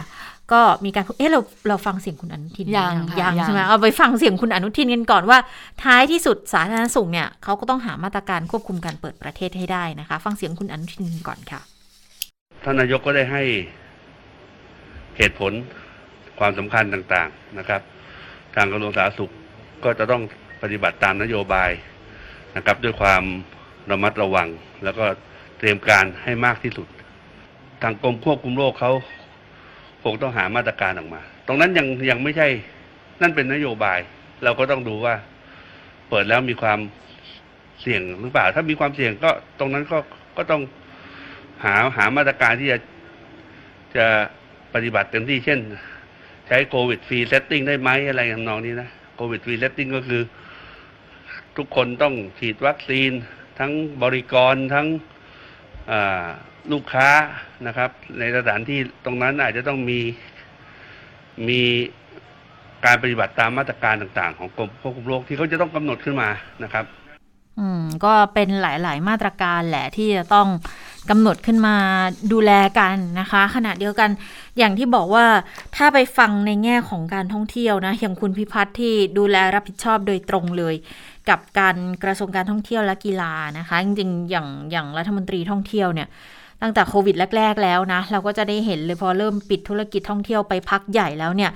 [0.51, 5.37] ก็มีการพูดเอ๊ะเราเราฟังเสียงคุณอนุทินยังหรือค่ะยังยังใช่ไหมเอาไปฟังเสียงคุณอนุทินกันก่อนว่า
[5.83, 11.61] ท้ายที่สุดสาธารณสุขเนี่ยเขาก็ต้องหามาตรการควบคุมการเปิดประเทศให้ได้นะคะ ฟังเสียงคุณอนุทินกันก่อนค่ะ
[12.63, 13.43] ท่านนายกก็ได้ให้
[15.17, 15.51] เหตุผล
[16.39, 17.81] ความสำคัญต่างๆนะครับ
[18.55, 19.31] ทางกระทรวงสาธารณสุข
[19.83, 20.21] ก็จะต้อง
[20.61, 21.71] ปฏิบัติตามนโยบาย
[22.55, 23.23] นะครับ ด้วยความ
[23.91, 24.47] ระมัดระวัง
[24.83, 25.05] แล้วก็
[25.57, 26.87] เตรียมการให้มากที่สุด
[27.81, 28.91] ทางกรมควบคุมโรคเขา
[30.03, 32.47] คงต้องหามาตรการออกมา ตรงนั้นยังยังไม่ใช่
[33.21, 33.99] นั่นเป็นนโยบาย
[34.43, 35.15] เราก็ต้องดูว่า
[36.09, 36.79] เปิดแล้วมีความ
[37.81, 39.29] เสี่ยงหรือเปล่า ถ้ามีความเสี่ยงก็
[39.59, 39.97] ตรงนั้นก็
[40.37, 40.61] ก็ต้อง
[41.63, 42.79] หาหามาตรการที่จะ
[43.97, 44.05] จะ
[44.73, 45.59] ปฏิบัติเต็มที่เช่น
[46.47, 50.21] ใช้ COVID free setting ได้ไหมอะไรทำนองนี้นะ COVID free setting ก็คือ
[51.57, 53.11] ทุกคนต้องฉีดวัคซีน
[53.59, 54.87] ทั้งบริกรทั้ง
[56.71, 57.09] ลูกค้า
[57.67, 59.99] นะครับ ในสถานที่ตรงนั้นอาจจะต้องมี
[61.49, 61.61] มี
[62.85, 66.29] การปฏิบัติตามมาตรการต่าง ๆ ของกรมควบคุมโรคที่เขาจะต้องกำหนดขึ้นมา
[66.63, 66.85] นะครับ
[67.59, 70.47] อืม ก็เป็นหลาย ๆ มาตรการแหละที่จะต้อง
[71.09, 71.75] กำหนดขึ้นมา
[72.33, 74.09] ดูแลกันนะคะ ขณะเดียวกัน
[74.57, 75.25] อย่างที่บอกว่า
[75.75, 80.75] ถ้าไปฟังในแง่ของการท่องเที่ยวนะอย่างคุณพิพัฒน์ที่ดูแลรับผิดชอบโดยตรงเลย
[81.29, 86.07] กับการกระทรวงการท่องเที่ยวและกีฬานะคะ จริงๆ อย่างอย่างรัฐมนตรีท่องเที่ยวเนี่ย
[86.61, 91.51] ตั้งแต่โควิดแรก ๆ แล้วนะ เราก็จะได้เห็นเลยพอเริ่มปิดธุรกิจท่องเที่ยวไปพักใหญ่แล้วเนี่ย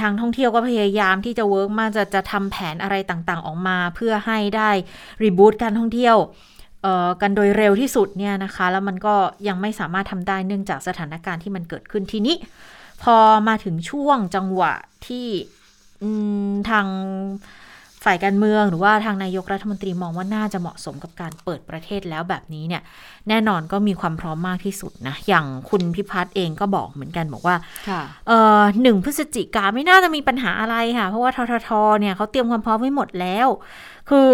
[0.00, 4.70] ทางท่องเที่ยวก็พยายามที่จะ work มาจะจะทำแผนอะไรต่างๆ ออกมา เพื่อให้ได้
[5.24, 6.16] reboot การท่องเที่ยว
[6.82, 9.14] เออกันโดยเร็วที่สุดเนี่ยนะคะ แล้วมันก็
[9.48, 12.36] ยังไม่สามารถทำได้เนื่องจากสถานการณ์ที่มันเกิดขึ้นทีนี้
[13.02, 13.16] พอ
[13.48, 14.72] มาถึงช่วงจังหวะ
[15.06, 15.26] ที่
[16.70, 16.86] ทาง
[18.04, 22.82] ฝ่ายการเมืองหรือว่าทางนายกรัฐมนตรีมองว่าน่าจะเหมาะสมกับการเปิดประเทศแล้วแบบนี้เนี่ย
[23.28, 27.56] แน่นอนก็มีความพร้อมมากที่สุดนะ อย่างคุณพิพัฒน์เองก็บอกเหมือนกันบอกว่า
[27.88, 33.48] ค่ะเอ่อหนึ่งพฤศจิกาไม่น่าจะมีปัญหาอะไรค่ะ เพราะว่าทททเนี่ยเขาเตรียมความพร้อมไว้หมดแล้ว
[34.10, 34.30] คือ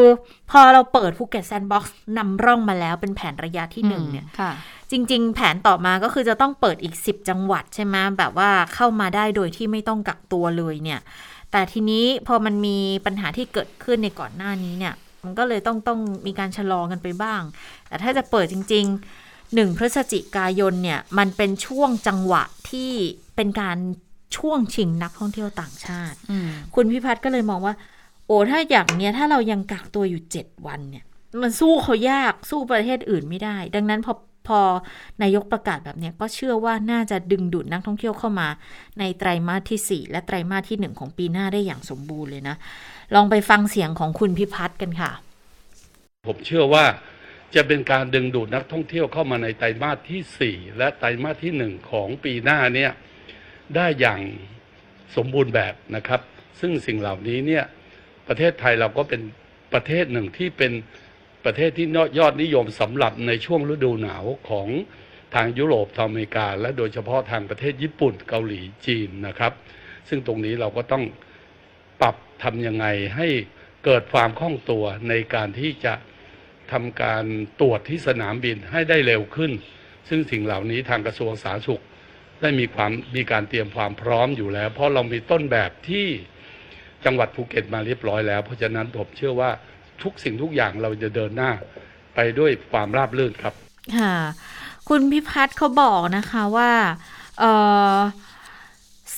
[0.51, 4.53] พอเราเปิดภูเก็ตแซนด์บ็อกซ์นำร่องมาแล้วเป็นแผนระยะที่หนึ่งเนี่ยค่ะ
[4.91, 11.01] จริง ๆ แผนต่อมาก็คือจะต้องเปิดอีก 10 จังหวัดใช่ไหมแบบว่าเข้ามาได้โดยที่ไม่ต้องกักตัวเลยเนี่ย
[11.53, 17.43] แต่ทีนี้พอมันมีปัญหาที่เกิดขึ้นในก่อนหน้านี้เนี่ย มันก็เลยต้องต้องมีการชะลอกันไปบ้าง
[17.89, 22.93] แต่ถ้าจะเปิดจริงๆหนึ่งพฤศจิกายนเนี่ย มันเป็นช่วงจังหวะที่
[23.37, 23.79] เป็นการ
[24.37, 27.75] ช่วงชิงนักท่องเที่ยวต่างชาติอืมคุณพิพัฒน์ก็เลยมองว่า
[28.27, 31.05] โอ้ถ้าอย่างเนี้ยถ้าเรายังกักตัวอยู่เจ็ดวันเนี่ย
[31.43, 34.13] มันสู้เขายากสู้ประเทศอื่นไม่ได้ ดังนั้นพอ
[34.47, 34.61] พอ
[35.23, 38.49] นายกประกาศแบบนี้ก็เชื่อว่าน่าจะดึงดูดนักท่องเที่ยวเข้ามา
[38.99, 42.57] ในไตรมาสที่ 4 และไตรมาสที่ 1 ของปีหน้าได้อย่างสมบูรณ์เลยนะ
[43.15, 45.11] ลองไปฟังเสียงของคุณพิพัฒน์กันค่ะ
[46.27, 46.85] ผมเชื่อว่า
[47.55, 52.91] จะเป็นการดึงดูดนักท่องเที่ยวเข้ามาในไตรมาสที่ 4 และไตรมาสที่ 1 ของปีหน้าเนี่ย
[53.77, 54.21] ได้อย่าง
[55.17, 56.21] สมบูรณ์แบบนะครับ
[56.61, 57.65] ซึ่งสิ่งเหล่านี้เนี่ย
[58.29, 59.21] ประเทศไทยเราก็เป็น
[59.73, 60.73] ประเทศหนึ่งที่เป็น
[61.45, 61.87] ประเทศที่
[62.19, 64.69] ยอดนิยมสำหรับในช่วงฤดูหนาวของ
[65.35, 69.53] ทางยุโรปทางอเมริกา และโดยเฉพาะทางประเทศญี่ปุ่นเกาหลีจีนนะครับ
[70.09, 71.05] ซึ่งตรงนี้เราก็ต้อง
[72.01, 73.29] ปรับทำยังไงให้
[73.85, 75.95] เกิดความคล่องตัวในการที่จะ
[76.73, 77.25] ทำการ
[77.61, 79.53] ตรวจที่สนามบินให้ได้เร็วขึ้น
[80.09, 81.83] ซึ่งสิ่งเหล่านี้ทางกระทรวงสาธารณสุข
[82.41, 86.07] ได้มีความมีการเตรียมความพร้อมอยู่แล้ว เพราะเรามีต้นแบบที่
[87.05, 89.51] จังหวัดภูเก็ตมาเรียบร้อยแล้ว เพราะฉะนั้นผมเชื่อว่า
[90.05, 91.51] ทุกสิ่งทุกอย่างเราจะเดินหน้า
[92.15, 93.55] ไปด้วยความราบรื่นครับ
[93.97, 94.15] ค่ะ
[94.89, 96.71] คุณพิพัฒน์เขาบอกนะคะว่า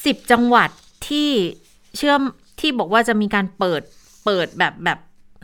[0.05, 0.71] สิบจังหวัด
[1.09, 1.29] ที่
[1.97, 2.21] เชื่อม
[2.61, 3.83] ที่บอกว่าจะมีการเปิด
[4.25, 4.99] เปิดแบบแบบ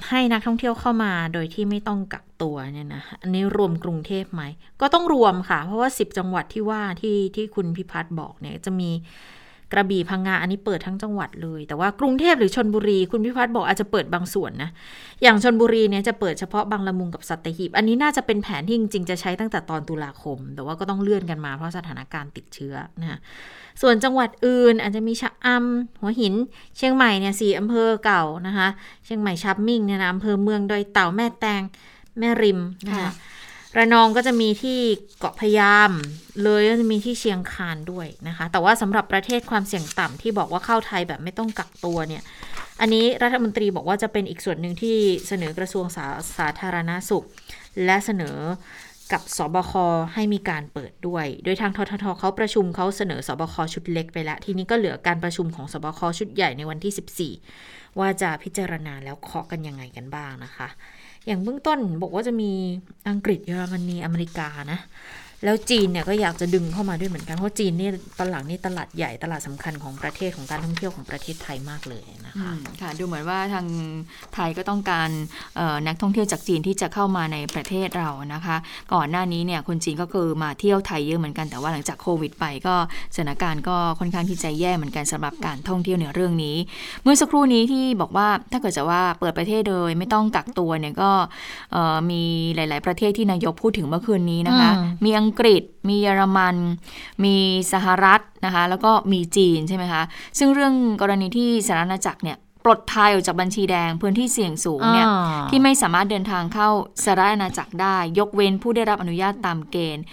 [0.08, 4.42] ให้นักท่องเที่ยวเข้ามาโดยที่ไม่ต้องกักตัวเนี่ยนะอันนี้รวมกรุงเทพไหม
[4.80, 8.90] ก็ต้องรวมค่ะ เพราะว่าสิบจังหวัดที่ว่าที่ที่คุณพิพัฒน์บอกเนี่ยจะมี
[9.72, 14.70] กระบี่พังงาอันนี้เปิดทั้งจังหวัดเลย แต่ว่ากรุงเทพหรือชนบุรีคุณพิพัฒน์บอกอาจจะเปิดบางส่วนนะ
[15.22, 23.18] อย่างชนบุรีเนี่ยจะเปิดเฉพาะบางละมุงกับสัตหีบ อันนี้น่าจะเป็นแผนที่จริงๆจะใช้ตั้งแต่ตอนตุลาคม แต่ว่าก็ต้องเลื่อนกันมาเพราะสถานการณ์ติดเชื้อนะ
[23.82, 26.34] ส่วนจังหวัดอื่นอาจจะมีชะอำหัวหิน
[26.76, 28.68] เชียงใหม่เนี่ยสี่อำเภอเก่านะคะ
[29.04, 31.62] เชียงใหม่ชับมิ่งเนี่ยนะอำเภอเมืองดอยเต่าแม่แตง
[32.18, 33.12] แม่ริมนะคะค่ะ
[33.76, 34.78] ระนองก็จะมีที่
[35.18, 35.90] เกาะพยาม
[36.42, 42.22] เลยก็จะมีที่เชียงคานด้วยนะคะ แต่ว่าสำหรับประเทศความเสี่ยงต่ำที่บอกว่าเข้าไทยแบบไม่ต้องกักตัวเนี่ย
[42.80, 44.96] อันนี้รัฐมนตรีบอกว่าจะเป็นอีกส่วนหนึ่งที่
[45.28, 46.06] เสนอกระทรวงสา
[46.38, 47.24] สาธารณาสุข
[47.84, 48.36] และเสนอ
[49.12, 49.72] กับสบค
[50.14, 60.68] ให้มีการเปิดด้วย โดยทางทททเขาประชุมเขาเสนอสบคชุดเล็กไปแล้ว ทีนี้ก็เหลือการประชุมของสบคชุดใหญ่ในวันที่ 14 ว่าจะพิจารณาแล้วเคาะกันยังไงกันบ้างนะคะ
[61.28, 62.50] อย่างเบื้องต้นบอกว่าจะมี
[63.08, 64.78] อังกฤษเยอรมนีอเมริกานะ
[65.44, 73.66] แล้วจีนเนี่ยก็อยากจะดึงเข้ามาด้วยเหมือนกัน เพราะจีนนี่ตอนหลังนี่ตลาดใหญ่ตลาดสำคัญของประเทศของการท่องเที่ยวของประเทศไทยมากเลยนะอืคะมค่ะดูเหมือนว่าทาง
[74.34, 75.10] ไทยก็ต้องการ
[75.56, 78.56] เอ่อนักท่องเที่ยวจากจีนที่จะเข้ามาในประเทศเรานะคะ
[78.94, 82.74] ก่อนหน้านี้เนี่ยคนจีนก็คือมาเที่ยวไทยเยอะเหมือนกันแต่ว่าหลังจากโควิด ไปก็
[83.14, 86.56] สถานการณ์ก็ค่อนข้างที่จะแย่เหมือนกันสำหรับการท่องเที่ยวในเรื่องนี้
[87.02, 91.10] เมื่อสักครู่นี้ที่บอกว่าถ้าเกิดจะว่าเปิดประเทศโดยไม่ต้องกักตัวเนี่ยก็
[91.72, 92.22] เอ่อมี
[92.54, 96.56] หลาย ๆ ประเทศที่นายกพูดถึงเมื่อคืนนี้นะคะอืมมีอังกฤษ มีเยอรมัน
[97.24, 97.36] มี
[97.72, 100.02] สหรัฐนะคะแล้วก็มีจีนใช่ไหมคะ
[100.38, 106.68] ซึ่งเรื่องกรณีที่สหรัฐอาณาจักรเนี่ยปลดไทยออกจากบัญชีแดงพื้นที่เสี่ยงสูงเนี่ยอ่าที่ไม่สามารถเดินทางเข้า
[107.04, 110.04] สหรัฐอาณาจักรได้ ยกเว้นผู้ได้รับอนุญาตตามเกณฑ์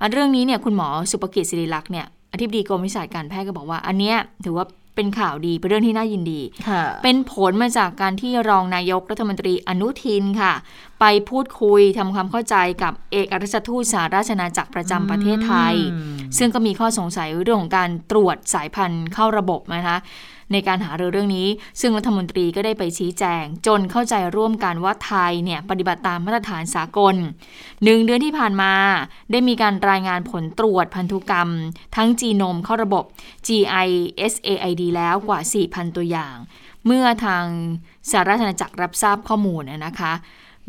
[0.00, 10.52] อะเรื่องนี้เนี่ยคุณหมอสุภกิจศิริลักษณ์เนี่ยอธิบดีกรมวิชาการแพทย์ก็บอกว่า อันเนี้ยถือว่าเป็นข่าวดีเป็นเรื่องที่น่ายินดีค่ะเป็นผลมาจากการที่รองนายกรัฐมนตรีอนุทินค่ะ
[11.04, 19.96] ไปพูดคุยทำความเข้าใจกับเอกอัครราชทูตสหราชอาณาจักรประจำประเทศไทยอืมซึ่งก็มีข้อสงสัยเรื่องของการตรวจสายพันธุ์เข้าระบบนะคะ
[20.52, 21.48] ในการหารือเรื่องนี้
[21.80, 27.14] ซึ่งรัฐมนตรีก็ได้ไปชี้แจง จนเข้าใจร่วมกันว่าไทยเนี่ยปฏิบัติตามมาตรฐานสากล
[27.84, 28.72] หนึ่งเดือนที่ผ่านมา
[29.30, 31.48] ได้มีการรายงานผลตรวจพันธุกรรม
[31.96, 33.04] ทั้งจีโนมเข้าระบบ
[33.46, 36.36] GISAID แล้วกว่า 4,000 ตัวอย่าง
[36.86, 37.44] เมื่อทาง
[38.10, 40.12] สหราชอาณาจักรรับทราบข้อมูลนะคะ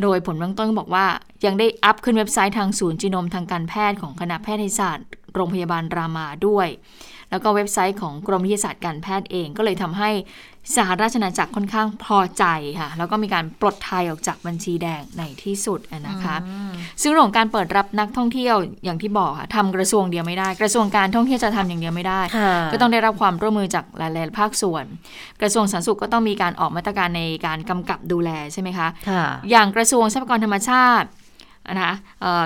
[0.02, 1.06] โดยผลเบื้องต้นบอกว่า
[1.46, 6.68] ยังได้อัพขึ้นเว็บไซต์ทางศูนย์จีโนมทางการแพทย์ของคณะแพทยศาสตร์ โรงพยาบาลรามาด้วย
[7.34, 10.10] แล้วก็เว็บไซต์ของกรมวิทยาศาสตร์การแพทย์เอง ก็เลยทำให้
[10.76, 12.46] สหราชอาณาจักรค่อนข้างพอใจ
[12.80, 16.36] ค่ะ แล้วก็มีการปลดไทยออกจากบัญชีแดงในที่สุดอะนะคะ
[17.02, 24.86] ซึ่งเรื่องของการเปิดรับนักท่องเที่ยวอย่างที่บอกค่ะทำกระทรวงเดียวไม่ได้ กระทรวงการท่องเที่ยวจะทำอย่างเดียวไม่ได้ค่ะก็ต้องได้รับความร่วมมือจากหลายๆภาคส่วน
[25.41, 31.08] กระทรวงสาธารณสุขก็ต้องมีการออกมาตรการในการกำกับดูแลใช่ไหมคะค่ะอย่างกระทรวงทรัพยากรธรรมชาติ
[31.71, 31.95] นะคะ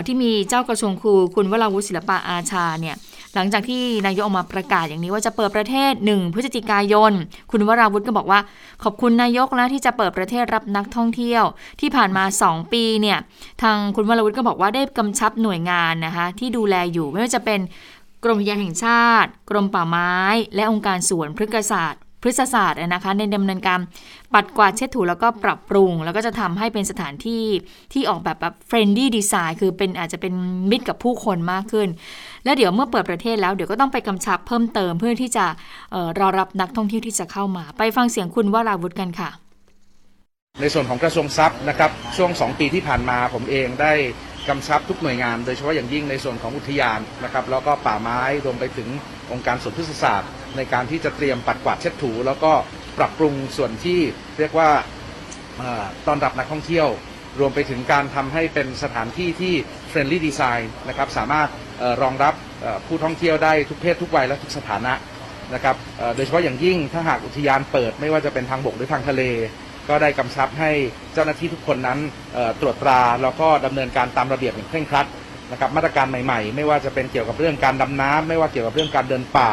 [0.05, 2.95] ที่มีเจ้ากระทรวงครูคุณวราวุฒิศิลปะอาชาเนี่ย
[3.35, 7.11] หลังจากที่นายกออกมาประกาศอย่างนี้ว่าจะเปิดประเทศ 1 พฤศจิกายน
[7.51, 8.39] คุณวราวุฒิก็บอกว่า
[8.83, 11.43] ขอบคุณนายกแล้วที่จะเปิดประเทศรับนักท่องเที่ยว
[11.81, 13.17] ที่ผ่านมา 2 ปีเนี่ย
[13.61, 17.59] ทางคุณวราวุฒิก็บอกว่าได้กำชับหน่วยงานนะคะที่ดูแลอยู่ไม่ว่าจะเป็น
[18.23, 20.13] กรมยานแห่งชาติ กรมป่าไม้
[20.55, 23.79] และองค์การสวนพฤกษศาสตร์ พฤกษศาสตร์นะคะในดำเนินการ
[24.33, 27.43] ปัดกวาดเช็ดถูแล้วก็ปรับปรุง แล้วก็จะทำให้เป็นสถานที่
[27.93, 30.33] ที่ออกแบบแบบ friendly design คือเป็นอาจจะเป็น
[30.69, 31.87] มิตรกับผู้คนมากขึ้น
[32.43, 35.45] แล้วเดี๋ยวเมื่อเปิดประเทศแล้วเดี๋ยวก็ต้องไปกำชับเพิ่มเติมเพื่อที่จะ
[35.93, 39.29] ออรอรับนักท่องเที่ยวที่จะเข้ามา ไปฟังเสียงคุณวราวุฒิกันค่ะ
[40.61, 43.93] ในส่วนของกระทรวงทรัพย์นะครับช่วง 2 ปีที่ผ่านมาผมเองได้
[44.49, 48.87] กำชับทุกหน่วยงาน โดยเฉพาะอย่างยิ่งในส่วนของอุทยานนะครับแล้วก็ป่าไม้รวมไปถึง
[49.31, 52.51] องค์การสวนพฤกษศาสตร์ ในการที่จะเตรียมปัดกวาดเช็ดถู แล้วก็
[52.97, 53.99] ปรับปรุงส่วนที่
[54.39, 54.69] เรียกว่า
[55.57, 56.87] เอ่อต้อนรับนักท่องเที่ยว
[57.39, 59.53] รวมไปถึงการทำให้เป็นสถานที่ที่
[59.91, 61.47] friendly design นะครับสามารถ
[61.79, 64.93] เอ่อรองรับเอ่อผู้ท่องเที่ยวได้ทุกเพศทุกวัยและทุกสถานะ
[65.53, 69.23] นะครับเอ่อโดยเฉพาะอย่างยิ่งถ้าหากอุทยานเปิดไม่ว่าจะเป็นทางบกหรือทางทะเล
[69.89, 70.71] ก็ได้กำชับให้
[71.13, 71.99] เจ้าหน้าที่ทุกคนนั้น
[72.33, 75.07] เอ่อตรวจตราแล้วก็ดำเนินการตามระเบียบอย่างเคร่งครัด
[75.51, 79.51] นะครับมาตรการใหม่ๆ ไม่ว่าจะเป็นเกี่ยวกับเรื่องการดำน้ำไม่ว่าเกี่ยวกับเรื่องการเดินป่า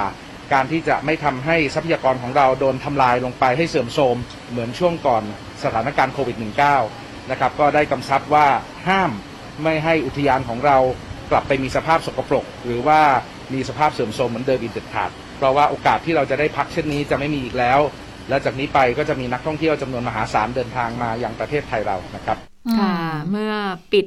[0.52, 4.16] การที่จะไม่ทำให้ทรัพยากรของเราโดนทำลายลงไปให้เสื่อมโทรม
[4.50, 5.22] เหมือนช่วงก่อน
[5.64, 6.36] สถานการณ์โควิด
[6.82, 8.46] -19 นะครับก็ได้กำชับว่า
[8.88, 9.10] ห้าม
[9.62, 10.76] ไม่ให้อุทยานของเรา
[11.30, 13.00] กลับไปมีสภาพสกปรก หรือว่า
[13.54, 17.80] มีสภาพเสื่อมโทรมเหมือนเดิมอีกเด็ดขาด เพราะว่าโอกาสที่เราจะได้พักเช่นนี้จะไม่มีอีกแล้ว
[18.28, 22.38] และจากนี้ไปก็จะมีนักท่องเที่ยวจำนวนมหาศาลเดินทางมายังประเทศไทยเรานะครับ
[22.78, 22.96] ค่ะ
[23.30, 23.52] เมื่อ
[23.92, 24.06] ปิด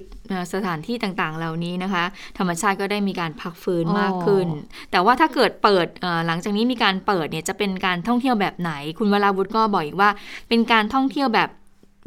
[0.53, 2.03] สถานที่ต่างๆ เหล่านี้นะคะ
[2.37, 4.47] ธรรมชาติก็ได้มีการพักฟื้นอ๋อมากขึ้น
[4.91, 10.09] แต่ว่าถ้าเกิดเปิดเอ่อหลังจากนี้มีการเปิดเนี่ยจะเป็นการท่องเที่ยวแบบไหน คุณวราวุฒิก็บอกอีกว่า
[10.49, 11.49] เป็นการท่องเที่ยวแบบ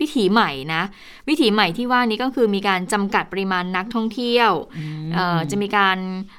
[0.00, 0.82] วิถีใหม่นะ
[1.28, 4.50] วิถีใหม่ที่ว่านี้ก็คือมีการจำกัดปริมาณนักท่องเที่ยว
[5.14, 5.98] เอ่อจะมีการ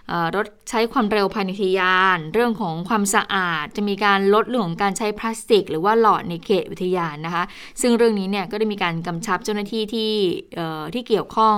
[0.10, 7.44] เอ่อลดใช้ความเร็วภายในอุทยาน เรื่องของความสะอาด จะมีการลดเรื่องของการใช้พลาสติก หรือว่าหลอดในเขตอุทยานนะคะ
[7.82, 10.12] ซึ่งเรื่องนี้เนี่ยก็ได้มีการกำชับเจ้าหน้าที่ที่
[10.56, 11.58] เอ่อที่เกี่ยวข้อง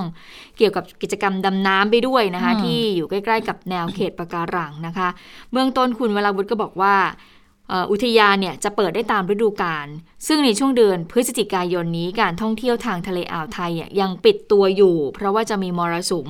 [0.58, 5.08] เกี่ยวกับกิจกรรมดำน้ำไปด้วยนะคะอืมที่อยู่ใกล้ ๆ กับแนวเขตปะการังนะคะ
[5.52, 9.88] เบื้องต้นคุณวราวุฒิก็บอกว่าเอ่ออุทยานเนี่ยจะเปิดได้ตามฤดูกาล
[10.28, 16.28] ซึ่งในช่วงเดือนพฤศจิกายนนี้การท่องเที่ยวทางทะเลอ่าวไทยอะยังปิดตัวอยู่ เพราะว่าจะมีมรสุม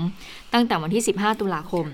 [0.54, 1.86] ตั้งแต่วันที่ 15 ตุลาคม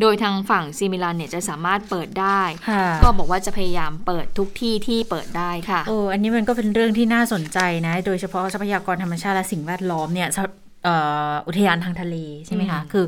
[0.00, 10.38] โดยทางฝั่งซีมิลันเนี่ยจะสามารถเปิดได้ค่ะก็บอกว่าจะพยายามเปิดทุกที่ที่เปิดได้ค่ะโอ้อันนี้มันก็เป็นเรื่องที่น่าสนใจนะ โดยเฉพาะทรัพยากรธรรมชาติและสิ่งแวดล้อมเนี่ยส
[10.84, 10.94] เอ่
[11.30, 13.06] ออุทยานทางทะเลใช่ไหมคะอืมคือ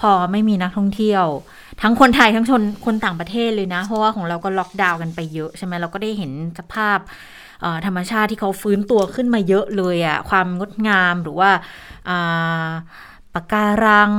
[0.00, 1.24] พอไม่มีนักท่องเที่ยว
[1.82, 6.98] ทั้งคนไทยทั้งชนคนต่างประเทศเลยนะ เพราะว่าของเราก็ล็อกดาวน์กันไปเยอะใช่ไหมเราก็ได้เห็นสภาพ
[7.86, 11.50] ธรรมชาติที่เขาฟื้นตัวขึ้นมาเยอะเลยอะความงดงามหรือว่า
[12.08, 12.68] อ่า
[13.34, 14.12] ปะการัง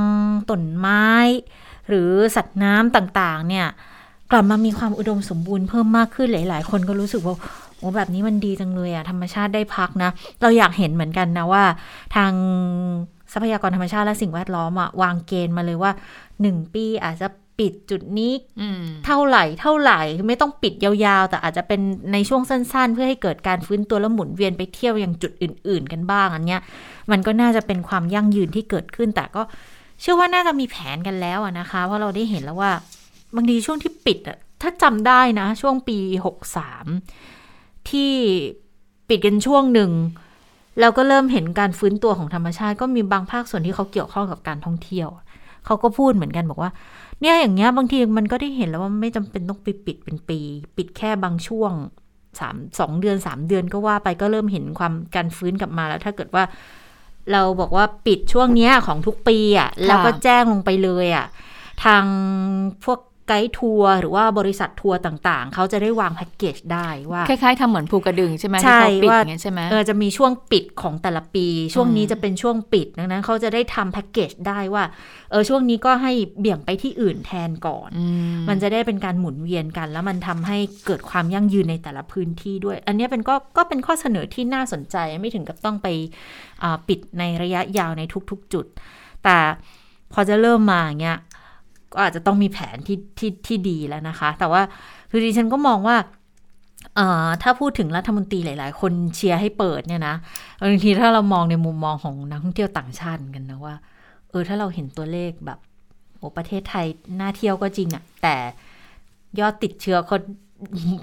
[0.50, 1.06] ต้นไม้
[1.88, 3.66] หรือสัตว์น้ำต่างๆ เนี่ย
[4.32, 7.36] กลับมามีความอุดมสมบูรณ์เพิ่มมากขึ้นหลาย ๆ คนก็รู้สึกว่า
[7.76, 10.10] โอ้แบบนี้มันดีจังเลยอะธรรมชาติได้พักนะ
[10.42, 11.64] เราอยากเห็นเหมือนกันนะว่า
[12.16, 12.32] ทาง
[13.32, 15.92] ทรัพยากรธรรมชาติและสิ่งแวดล้อมอะวางเกณฑ์มาเลยว่า
[16.42, 17.26] หนึ่งปีอาจจะ
[17.58, 21.80] ปิดจุดนี้อืมเท่าไหร่เท่าไหร่คือไม่ต้องปิดยาวๆ แต่อาจจะเป็น
[22.12, 26.60] ในช่วงสั้น ๆ เพื่อให้เกิดการฟื้นตัวแล้วหมุนเวียนไปเที่ยวยังจุดอื่น ๆ กันบ้างอันเนี้ย
[27.10, 29.42] มันก็น่าจะเป็นความยั่งยืนที่เกิดขึ้นแต่ก็
[30.00, 32.72] เชื่อว่าน่าจะมีแผนกันแล้วอะนะคะ เพราะเราได้เห็นแล้วว่า
[33.34, 36.86] บางทีช่วงที่ปิดอะถ้าจำได้นะ ช่วงปีหกสาม
[37.90, 38.12] ที่
[39.08, 39.90] ปิดกันช่วงหนึ่ง
[40.80, 45.08] แล้วก็เริ่มเห็นการฟื้นตัวของธรรมชาติ ก็มีบางภาคส่วนที่เขาเกี่ยวข้องกับการท่องเที่ยว
[45.66, 46.70] เขาก็พูดเหมือนกันบอกว่า
[47.20, 50.40] เนี่ยอย่างเงี้ยบางทีมันก็ได้เห็นแล้วว่าไม่จำเป็นต้องไปปิดเป็นปี
[50.76, 51.72] ปิดแค่บางช่วง
[52.40, 56.44] สามสองเดือนสามเดือนก็ว่าไปก็เริ่มเห็นความการฟื้นกลับมาแล้ว ถ้าเกิดว่า
[57.32, 61.26] เราบอกว่าปิดช่วงเนี้ยของทุกปีอะแล้วก็แจ้งลงไปเลยอะ
[61.84, 62.04] ทาง
[62.84, 62.98] พวก
[63.28, 74.84] ไกด์ทัวร์หรือว่าบริษัททัวร์ต่างๆ เขาจะได้วางแพ็กเกจได้ว่า คล้ายๆทำเหมือนภูกระดึงใช่ไหมใช่ที่เขาปิดว่าอย่างเงี้ยใช่ไหมเออจะมีช่วงปิดของแต่ละปี ช่วงนี้อืมจะเป็นช่วงปิดดังนั้นเขาจะได้ทำแพ็กเกจได้ว่า
[75.30, 78.04] เออช่วงนี้ก็ให้เบี่ยงไปที่อื่นแทนก่อนอื
[78.48, 85.88] มันจะได้เป็นการหมุนเวียนกัน แล้วมันทำให้เกิดความยั่งยืนในแต่ละพื้นที่ด้วย อันเนี้ยเป็นก็ก็เป็นข้อเสนอที่น่าสนใจไม่ถึงกับต้องไป
[86.62, 88.66] อ่าปิดในระยะยาวในทุกๆจุด
[89.24, 89.36] แต่
[90.12, 91.18] พอจะเริ่มมาอย่างเงี้ย
[91.92, 94.62] ก็อาจจะต้องมีแผนที่ที่ที่ดีแล้วนะคะ แต่ว่า
[95.10, 95.96] คือดิฉันก็มองว่า
[96.96, 100.14] เอ่อถ้าพูดถึงรัฐมนตรีหลาย ๆ คนเชียร์ให้เปิดเนี่ยนะ
[100.60, 103.74] บางทีถ้าเรามองในมุมมองของนักท่องเที่ยวต่างชาติกันนะว่า
[104.30, 105.58] เออถ้าเราเห็นตัวเลขแบบ
[106.16, 106.86] โอ้ประเทศไทย
[107.20, 108.36] น่าเที่ยวก็จริงอะแต่
[109.40, 110.20] ยอดติดเชื้อคน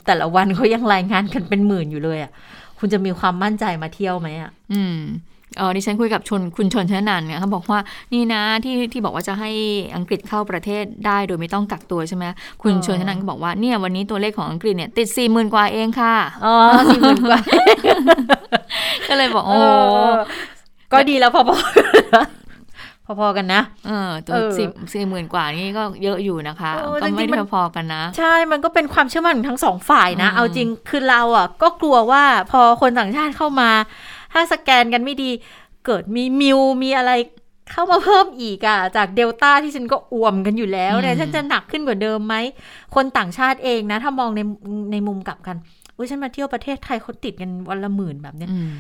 [0.06, 2.32] แต่ละวันเขายังรายงานกันเป็นหมื่นอยู่เลยอะ
[2.78, 4.98] คุณจะมีความมั่นใจมาเที่ยวไหมอะอืม
[5.58, 7.80] เออดิฉันคุยกับชนคุณชนชนนันท์เนี่ยเขาบอกว่า
[8.14, 9.50] นี่นะที่ที่บอกว่าจะให้
[9.96, 12.26] อังกฤษเข้าประเทศได้โดยไม่ต้องกักตัวใช่ไหม
[12.62, 16.16] คุณชนชนนันท์ก็บอกว่าเนี่ยวันนี้ตัวเลขของอังกฤษเนี่ยติดสี่หมื่นกว่าเองค่ะ
[16.46, 16.56] อ๋อ
[16.90, 17.40] สี่หมื่นกว่า
[19.08, 19.60] ก็เลยบอกโอ้
[20.90, 33.70] เก็ดีแล้วพอๆพอๆกันนะ เออตัวเออสิบสี่หมื่นกว่านี่ก็เยอะอยู่นะคะเออก็ไม่จริงๆมันได้พอๆกันนะ ใช่ มันก็เป็นความเชื่อมั่นของทั้งสองฝ่ายนะอืมเอาจริงคือเราอะก็กลัวว่าพอคนต่างชาติเข้ามา
[34.36, 35.30] ถ้าสแกนกันไม่ดี
[35.86, 37.12] เกิดมีมิวมีอะไร
[37.72, 42.36] เข้ามาเพิ่มอีกอะจากเดลต้าที่ฉันก็อ่วมกันอยู่แล้วเนี่ยฉันจะหนักขึ้นกว่าเดิมไหม
[42.96, 44.42] คนต่างชาติเองนะ ถ้ามองใน
[44.92, 45.56] ในมุมกลับกัน
[45.98, 48.72] อุ้ยฉันมาเที่ยวประเทศไทยเขาติดกันวันละหมื่นแบบเนี้ยอืม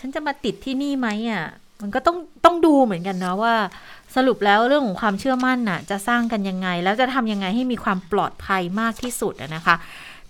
[0.00, 1.44] ฉันจะมาติดที่นี่ไหมอะ
[1.82, 3.54] มันก็ต้องต้องดูเหมือนกันนะว่า
[4.16, 9.76] สรุปแล้วเรื่องของความเชื่อมั่นน่ะ จะสร้างกันยังไง แล้วจะทำยังไงให้มีความปลอดภัยมากที่สุดอะนะคะ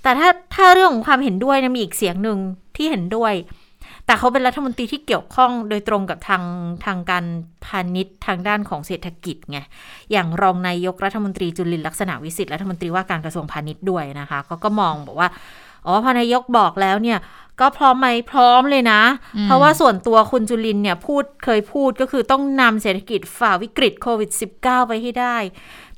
[0.02, 2.38] แต่ถ้าถ้าเรื่องของความเห็นด้วยนะมีอีกเสียงหนึ่ง
[2.76, 3.32] ที่เห็นด้วย
[4.06, 6.42] แต่เขาเป็นรัฐมนตรีที่เกี่ยวข้องโดยตรงกับทาง
[6.86, 7.24] ทางการ
[7.66, 9.58] พาณิชย์ทางด้านของเศรษฐกิจไง
[10.12, 15.28] อย่างรองนายกรัฐมนตรีจุลินลักษณะวิสิทธิ์รัฐมนตรีว่าการกระทรวงพาณิชย์ด้วยนะคะเขาก็มองบอกว่า
[15.86, 17.18] อ๋อพอนายกบอกแล้วเนี่ย
[17.60, 19.02] ก็พร้อมไหมพร้อมเลยนะ
[19.36, 25.36] อืมเพราะว่าส่วนตัวคุณจุลินเนี่ยพูดเคยพูดก็คือต้องนำเศรษฐกิจฝ่าวิกฤตโควิด -19 ไปให้ได้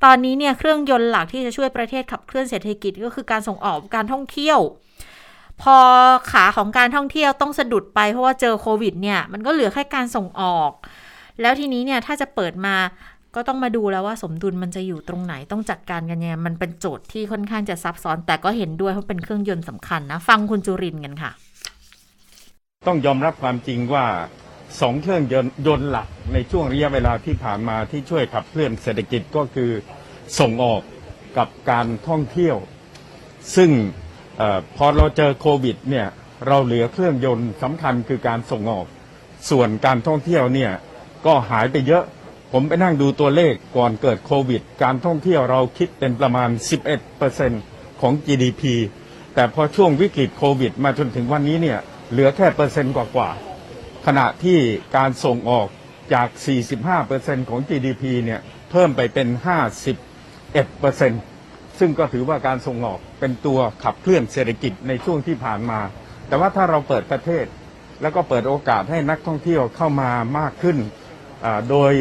[0.05, 4.59] ตอนนี้เนี่ยเครื่องยนต์หลักที่จะช่วยประเทศขับเคลื่อนเศรษฐกิจก็คือการส่งออกการท่องเที่ยว
[5.63, 5.77] พอ
[6.33, 10.71] ขาของการท่องเที่ยวต้องสะดุดไปเพราะว่าเจอโควิดเนี่ย มันก็เหลือแค่การส่งออก
[11.41, 12.77] แล้วทีนี้เนี่ยถ้าจะเปิดมา
[13.35, 21.31] ก็ต้องมาดูแล้วว่าสมดุลมันจะอยู่ตรงไหนต้องจัดการกันยังไงมันเป็นโจทย์ที่ค่อนข้างจะซับซ้อน แต่ก็เห็นด้วยเพราะเป็นเครื่องยนต์สำคัญนะ ฟังคุณจุรินกันค่ะ
[22.87, 24.05] ต้องยอมรับความจริงว่า
[24.81, 29.71] สองเครื่องยนต์ยนต์หลักในช่วงระยะเวลาที่ผ่านมาที่ช่วยขับเคลื่อนเศรษฐกิจก็คือ
[30.39, 30.83] ส่งออก
[31.39, 32.57] กับการท่องเที่ยว
[33.57, 33.71] ซึ่ง
[34.77, 36.07] พอเราเจอโควิดเนี่ย
[36.47, 38.87] เราเหลือเครื่องยนต์สำคัญคือการส่งออก
[39.51, 40.73] ส่วนการท่องเที่ยวเนี่ย
[41.27, 42.05] ก็หายไปเยอะ
[42.53, 46.51] ผมไปนั่งดูตัวเลขก่อนเกิดโควิด การท่องเที่ยวเราคิดเป็นประมาณ
[47.45, 48.63] 11%ของ GDP
[49.35, 51.79] แต่พอช่วงวิกฤตโควิด มาจนถึงวันนี้เนี่ย
[52.11, 54.59] เหลือแค่เปอร์เซ็นต์กว่าๆขณะที่
[54.97, 55.67] การส่งออก
[56.15, 56.29] จาก
[56.89, 59.29] 45%ของ GDP เนี่ยเพิ่มไปเป็น
[60.95, 65.81] 51%ซึ่งก็ถือว่าการส่งออก เป็นตัวขับเคลื่อนเศรษฐกิจในช่วงที่ผ่านมา
[66.29, 67.47] แต่ว่าถ้าเราเปิดประเทศ
[68.03, 70.77] แล้วก็เปิดโอกาสให้นักท่องเที่ยวเข้ามามากขึ้น
[71.45, 71.93] อ่าโดย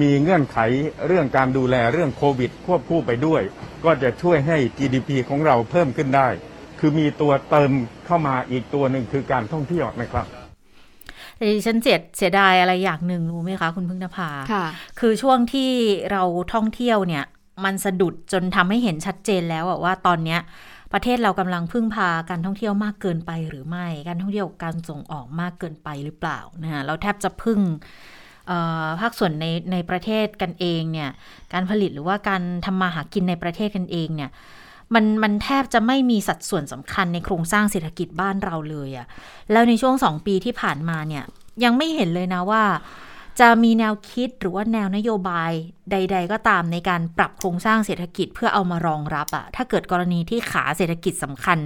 [0.00, 0.58] มีเงื่อนไข
[1.06, 3.42] เรื่องการดูแลเรื่องโควิด ควบคู่ไปด้วย
[3.84, 6.28] ก็จะช่วยให้ GDP ของเราเพิ่มขึ้นได้
[6.80, 7.70] คือมีตัวเติม
[8.06, 10.26] เข้ามาอีกตัวหนึ่งคือการท่องเที่ยวนะครับ
[11.36, 14.66] แต่ดิฉันเสียเสียดายอะไรอย่างหนึ่งรู้ไหมคะ คุณพึ่งนภาค่ะ
[15.00, 15.70] คือช่วงที่
[16.12, 16.22] เรา
[16.54, 17.24] ท่องเที่ยวเนี่ย
[17.64, 20.40] มันสะดุดจนทำให้เห็นชัดเจนแล้วว่าตอนเนี้ย
[20.92, 27.60] ประเทศเรากำลังพึ่งพาการท่องเที่ยวมากเกินไปหรือไม่ การท่องเที่ยวการส่งออกมากเกินไปหรือเปล่านะฮะเราแทบจะพึ่ง
[29.00, 31.10] ภาคส่วนในในประเทศกันเองเนี่ย
[31.52, 34.30] การผลิตหรือว่าการทำมาหากินในประเทศกันเองเนี่ย
[34.94, 39.06] มันมันแทบจะไม่มีสัดส่วนสำคัญในโครงสร้างเศรษฐกิจบ้านเราเลยอะ
[39.52, 41.24] แล้วในช่วงสองปีที่ผ่านมาเนี่ย
[41.64, 42.62] ยังไม่เห็นเลยนะว่า
[43.40, 45.52] จะมีแนวคิดหรือว่าแนวนโยบาย
[45.90, 51.58] ใด ๆ ก็ตามในการปรับโครงสร้างเศรษฐกิจเพื่อเอามารองรับอะถ้าเกิดกรณีที่ขาเศรษฐกิจสำคัญ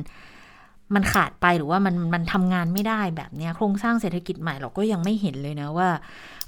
[0.94, 5.88] มันขาดไปหรือว่ามันมันทำงานไม่ได้แบบเนี้ยโครงสร้างเศรษฐกิจใหม่เราก็ยังไม่เห็นเลยนะว่า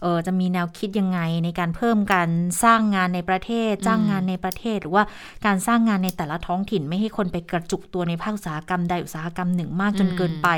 [0.03, 2.31] เออจะมีแนวคิดยังไงในการเพิ่มการ
[2.65, 5.05] สร้างงานในประเทศ จ้างงานในประเทศ หรือว่า
[5.47, 10.49] การสร้างงานในแต่ละท้องถิ่นไม่ให้คนไปกระจุกตัวในภาคอุตสาหกรรมใดอุตสาหกรรมหนึ่งมากจนเกินไป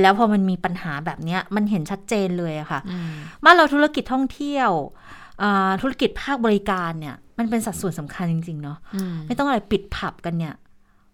[0.00, 3.12] แล้วพอมันมีปัญหาแบบเนี้ยมันเห็นชัดเจนเลยอะค่ะอืม
[3.44, 4.70] บ้านเราธุรกิจท่องเที่ยว
[5.42, 10.54] อ่าธุรกิจภาคบริการเนี่ย มันเป็นสัดส่วนสำคัญจริง ๆ เนาะอืมไม่ต้องอะไรปิดผับกันเนี่ย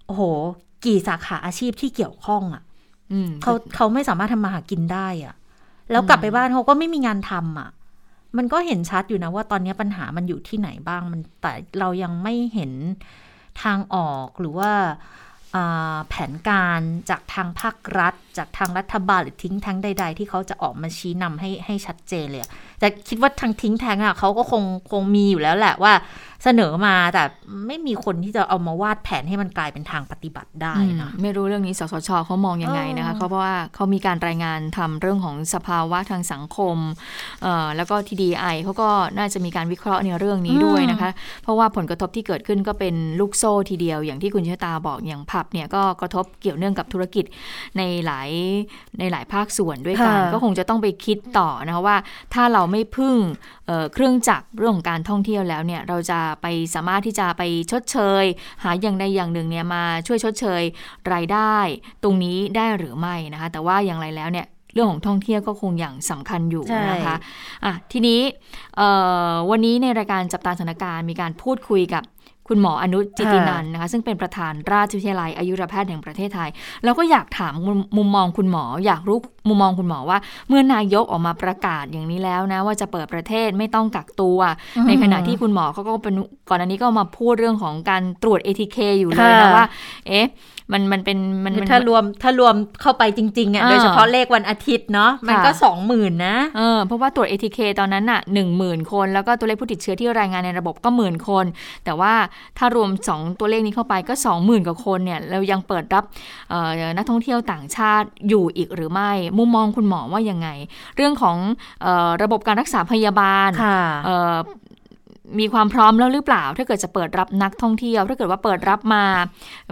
[0.06, 0.22] โอ้โห
[0.84, 2.62] กี่สาขาอาชีพที่เกี่ยวข้องอะ่ะ
[3.12, 5.34] อืมเขาเขาไม่สามารถทำมาหากินได้อะ่ะ
[5.90, 7.70] แล้วกลับไปบ้านเขาก็ไม่มีงานทำอะ
[8.36, 12.72] มันก็เห็นชัดอยู่นะว่าตอนนี้ปัญหามันอยู่ที่ไหนบ้างมันแต่เรายังไม่เห็น
[13.62, 14.70] ทางออกหรือว่า
[15.54, 25.92] อ่าแผนการจากทางภาครัฐ จากทางรัฐบาลหรือทิ้งแท้งใด ๆ ที่เขาจะออกมาชี้นำให้ให้ชัดเจนเลยอะแต่คิดว่าทางทิ้งแท้งอะเขาก็คงคงมีอยู่แล้วแหละว่า
[26.46, 27.22] เสนอมาแต่
[27.66, 36.76] ไม่มีคนที่จะเอามาวาดแผนให้มันกลายเป็นทางปฏิบัติได้อืมนะไม่รู้เรื่องนี้สสชเขามองยังไงนะคะเออเขาเพราะว่าเขามีการรายงานทำเรื่องของสภาวะทางสังคม
[37.42, 41.10] เอ่อแล้วก็ TDI เขาก็น่าจะมีการวิเคราะห์ในเรื่องนี้ด้วยนะคะ
[41.42, 47.24] เพราะว่าผลกระทบที่เกิดขึ้นก็เป็นลูกโซ่ทีเดียว อย่างที่คุณชะตาบอกอย่างผับเนี่ยก็กระทบเกี่ยวเนื่องกับธุรกิจ
[47.78, 48.30] ในหลาย
[48.98, 51.96] ในหลายภาคส่วนด้วยกันค่ะก็คงจะต้องไปคิดต่อนะคะว่า
[52.34, 53.16] ถ้าเราไม่พึ่ง
[53.66, 58.24] เเครื่องจักรเรื่องของการท่องเที่ยวแล้วเนี่ยเราจะไปสามารถที่จะไปชดเชย
[58.62, 60.62] หาอย่างใดอย่างหนึ่งเนี่ยมาช่วยชดเชย
[61.12, 61.56] รายได้
[62.02, 67.16] ตรงนี้ได้หรือไม่นะคะแต่ว่าอย่างไรแล้วเนี่ยเรื่องของท่องเที่ยวก็คงอย่างสำคัญอยู่นะคะ
[67.64, 68.20] อะทีนี้
[69.50, 72.02] วันนี้ในรายการจับตาสถานการณ์มีการพูดคุยกับ
[72.48, 76.50] คุณหมออนุจิตินันท์นะคะซึ่งเป็นประธานราชวิทยาลัยอายุรแพทย์แห่งประเทศไทย
[76.84, 84.38] แล้วก็อยากถามมุมมุมมองคุณหมอ อยากรู้มุมมองคุณหมอว่า เมื่อนายกออกมาประกาศอย่างนี้แล้วนะว่าจะเปิดประเทศไม่ต้องกักตัว
[84.86, 86.14] ในขณะที่คุณหมอเขาก็เป็น
[86.48, 89.66] ก่อนอันนี้ก็มาพูดเรื่องของการตรวจ ATK อยู่เลยนะค่ะว่า
[90.08, 90.26] เอ๊ะ
[90.72, 101.44] มันมันเป็นมันมันถ้ารวมถ้ารวมเข้าไปจริงๆอะอ่าโดยเฉพาะเลขวันอาทิตย์เนาะมันค่ะก็สองหมื่นนะเออเพราะว่าตรวจ ATK ตอนนั้นน่ะหนึ่งหมื่นคน แล้วก็ตัวเลขผู้ติดเชื้อที่รายงานในระบบก็หมื่นคน
[101.84, 102.12] แต่ว่า
[102.58, 106.04] ถ้ารวม 2 ตัวเลขนี้เข้าไปก็ 20,000กว่าคนเนี่ยเรายังเปิดรับ
[106.50, 110.48] เอ่อนักท่องเที่ยวต่างชาติอยู่อีกหรือไม่ มุมมองคุณหมอว่ายังไง
[110.96, 111.36] เรื่องของ
[111.82, 114.36] เออระบบการรักษาพยาบาลค่ะเอ่อ
[115.38, 119.04] มีความพร้อมแล้วหรือเปล่า ถ้าเกิดจะเปิดรับนักท่องเที่ยว ถ้าเกิดว่าเปิดรับมา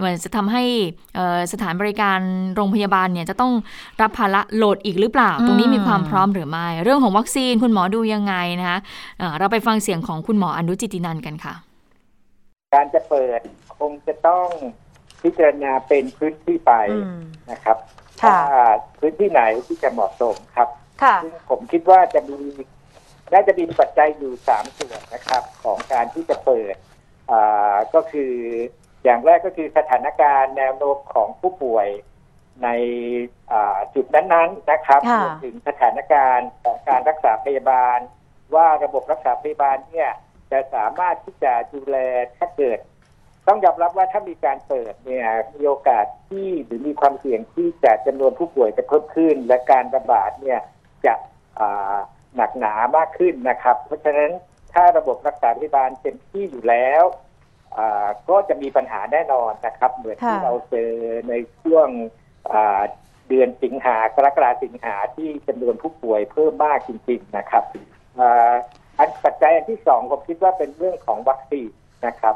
[0.03, 0.63] มันจะทำให้
[1.15, 2.19] เอ่อสถานบริการ
[2.55, 3.53] โรงพยาบาลเนี่ยจะต้อง
[4.01, 8.79] รับภาระโหลดอีกหรือเปล่า ตรงนี้มีความพร้อมหรือไม่ เรื่องของวัคซีนคุณหมอดูยังไงนะคะ
[9.19, 11.53] เอ่อเราไปฟังเสียงของคุณหมออนุจิตินันท์กันค่ะ
[12.73, 13.39] การจะเปิด
[13.77, 14.47] คงจะต้อง
[15.21, 17.19] พิจารณาเป็นพื้นที่ไปอืม
[17.51, 17.77] นะครับ
[18.23, 18.67] ค่ะว่า
[18.99, 20.69] พื้นที่ไหนที่จะเหมาะสมครับ
[21.03, 22.39] ค่ะซึ่งผมคิดว่าจะมี
[23.33, 26.75] น่าจะมีปัจจัยอยู่สามส่วนนะครับ ของการที่จะเปิด
[27.31, 28.33] อ่าก็คือ
[29.03, 31.87] อย่างแรกก็คือสถานการณ์แนวโน้มของผู้ป่วย
[32.63, 32.69] ใน
[33.51, 37.99] อ่าจุดนั้นๆนะครับค่ะรวมถึงสถานการณ์ของการรักษาพยาบาล
[38.55, 40.09] ว่าระบบรักษาพยาบาลเนี่ย
[40.51, 41.97] จะสามารถที่จะดูแล
[42.37, 42.79] ถ้าเกิด
[43.47, 50.59] ต้องยอมรับว่าถ้ามีการเปิดเนี่ยมีโอกาสที่หรือมีความเสี่ยงที่จะจำนวนผู้ป่วยจะเพิ่มขึ้น และการระบาดเนี่ย
[51.05, 51.13] จะ
[51.59, 51.97] อ่า
[52.35, 54.31] หนักหนามากขึ้นนะครับ เพราะฉะนั้น
[54.73, 57.03] ถ้าระบบรักษาพยาบาลเต็มที่อยู่แล้ว
[57.77, 60.91] อ่าก็จะมีปัญหาแน่นอนนะครับ เหมือนที่ค่ะเราเจอ
[61.29, 61.87] ในช่วง
[62.51, 62.81] อ่า
[63.29, 67.63] เดือนสิงหากรกฎาสิงหาที่จำนวนผู้ป่วยเพิ่มมากจริง ๆนะครับ
[68.19, 68.53] อ่า
[68.97, 71.69] อันปัจจัยอันที่สองผมคิดว่าเป็นเรื่องของวัคซีน
[72.07, 72.35] นะครับ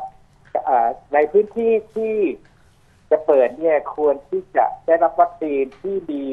[0.68, 2.16] อ่าในพื้นที่ที่
[3.12, 6.24] จะเปิดเนี่ยควรที่จะได้รับวัคซีนที่มี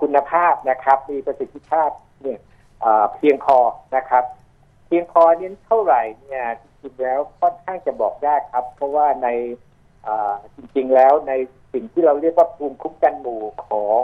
[0.00, 1.90] คุณภาพนะครับ มีประสิทธิภาพ
[2.22, 2.55] เนี่ยอ่า
[3.16, 3.58] เพียงพอ
[3.96, 4.24] นะครับ
[4.86, 9.28] เพียงพอนี้เท่าไหร่เนี่ยจริงๆแล้วค่อนข้างจะบอกยากครับ เพราะว่าใน
[10.56, 11.32] จริงๆแล้วใน
[11.72, 14.00] สิ่งที่เราเรียกว่าภูมิคุ้มกันหมู่ของ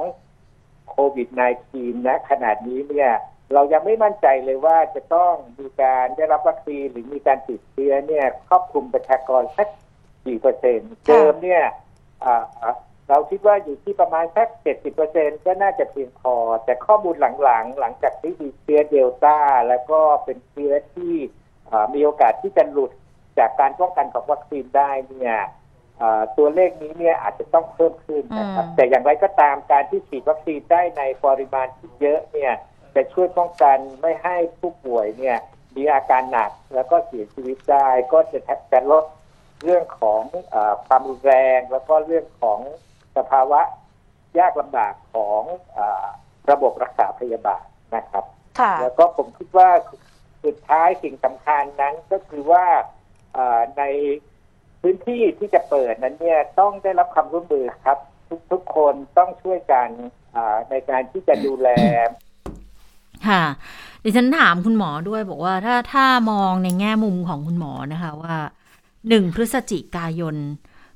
[0.91, 1.29] โควิด
[1.69, 3.11] -19 นะขนาดนี้เนี่ย
[3.55, 9.69] เรายังไม่มั่นใจเลยว่าจะต้องมีการได้รับวัคซีนหรือมีการติดเชื้อเนี่ยครอบคลุมประชากรสัก
[10.25, 11.65] กี่เปอร์เซ็นต์เดิมเนี่ย
[13.13, 16.35] เราคิดว่าอยู่ที่ประมาณสักเจ็ดสิบเปอร์เซ็นก็น่าจะเพียงพอ
[16.65, 19.39] แต่ข้อมูลหลังๆ หลังจากที่มีเชื้อเดลต้า
[19.69, 21.15] แล้วก็เป็นเชื้อที่
[21.71, 22.91] อ่ามีโอกาสที่จะหลุด
[23.39, 25.37] จากการป้องกันของวัคซีนได้เนี่ย
[26.01, 32.53] อ่าตัวเลขนี้เนี่ยอาจจะต้องเพิ่มขึ้นนะครับอืมแต่อย่างไรก็ตามการที่ฉีดวัคซีนได้ในปริมาณที่เยอะเนี่ย
[32.95, 35.39] จะช่วยป้องกันไม่ให้ผู้ป่วยเนี่ย
[35.77, 38.39] มีอาการหนักแล้วก็เสียชีวิตได้ ก็จะ
[38.73, 39.05] จะลด
[39.65, 42.61] เรื่องของเออความรุนแรง แล้วก็เรื่องของ
[43.17, 43.61] สภาวะ
[44.39, 45.43] ยากลำบากของ
[45.73, 46.07] เออ
[46.51, 47.65] ระบบรักษาพยาบาล
[47.97, 48.25] นะครับ
[48.59, 49.69] ค่ะแล้วก็ผมคิดว่า
[50.45, 52.65] สุดท้ายสิ่งสำคัญนั้นก็คือว่า
[53.35, 53.83] เอ่อใน
[54.81, 57.99] พื้นที่ที่จะเปิดนั้นเนี่ยต้องได้รับความร่วมมือครับ
[58.29, 59.89] ทุกทุกคนต้องช่วยกัน
[60.37, 61.69] อ่าในการที่จะดูแล
[63.29, 63.43] ค่ะ
[64.05, 68.37] ดิฉันถามคุณหมอด้วยบอกว่าถ้าถ้ามองในแง่มุมของคุณหมอนะคะว่า
[69.09, 70.37] หนึ่งพฤศจิกายน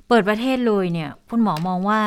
[0.07, 2.01] เปิดประเทศเลยเนี่ยคุณหมอมองว่า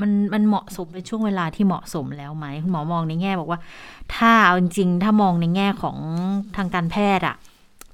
[0.00, 3.60] มันมันเหมาะสมเป็นช่วงเวลาที่เหมาะสมแล้วไหมคุณหมอมองในแง่บอกว่า
[4.16, 5.98] ถ้าเอาจริงๆถ้ามองในแง่ของ
[6.56, 7.36] ทางการแพทย์อะ่ะ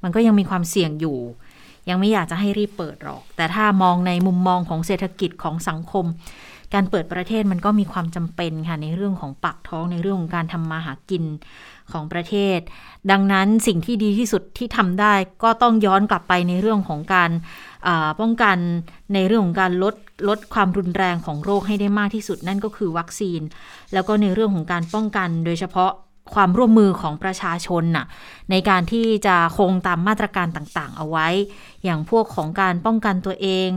[0.02, 1.18] มันก็ยังมีความเสี่ยงอยู่
[1.88, 6.04] ยังไม่อยากจะให้รีบเปิดหรอก แต่ถ้ามองในมุมมองของเศรษฐกิจของสังคม
[6.74, 11.24] การเปิดประเทศมันก็มีความจำเป็นค่ะในเรื่องของปากท้องในเรื่องของการทำมาหากิน
[11.92, 12.58] ของประเทศ
[13.10, 17.30] ดังนั้นสิ่งที่ดีที่สุดที่ทำได้ ก็ต้องย้อนกลับไปในเรื่องของการ
[18.20, 18.58] ป้องกัน
[19.14, 19.94] ในเรื่องของการลด
[20.28, 23.40] ลดความรุนแรงของโรคให้ได้มากที่สุดนั่นก็คือวัคซีน
[23.92, 25.90] แล้วก็ในเรื่องของการป้องกันโดยเฉพาะ
[26.34, 28.06] ความร่วมมือของประชาชนน่ะ
[28.50, 31.28] ในการที่จะคงตามมาตรการต่างๆ เอาไว้
[31.84, 33.70] อย่างพวกของการป้องกันตัวเอง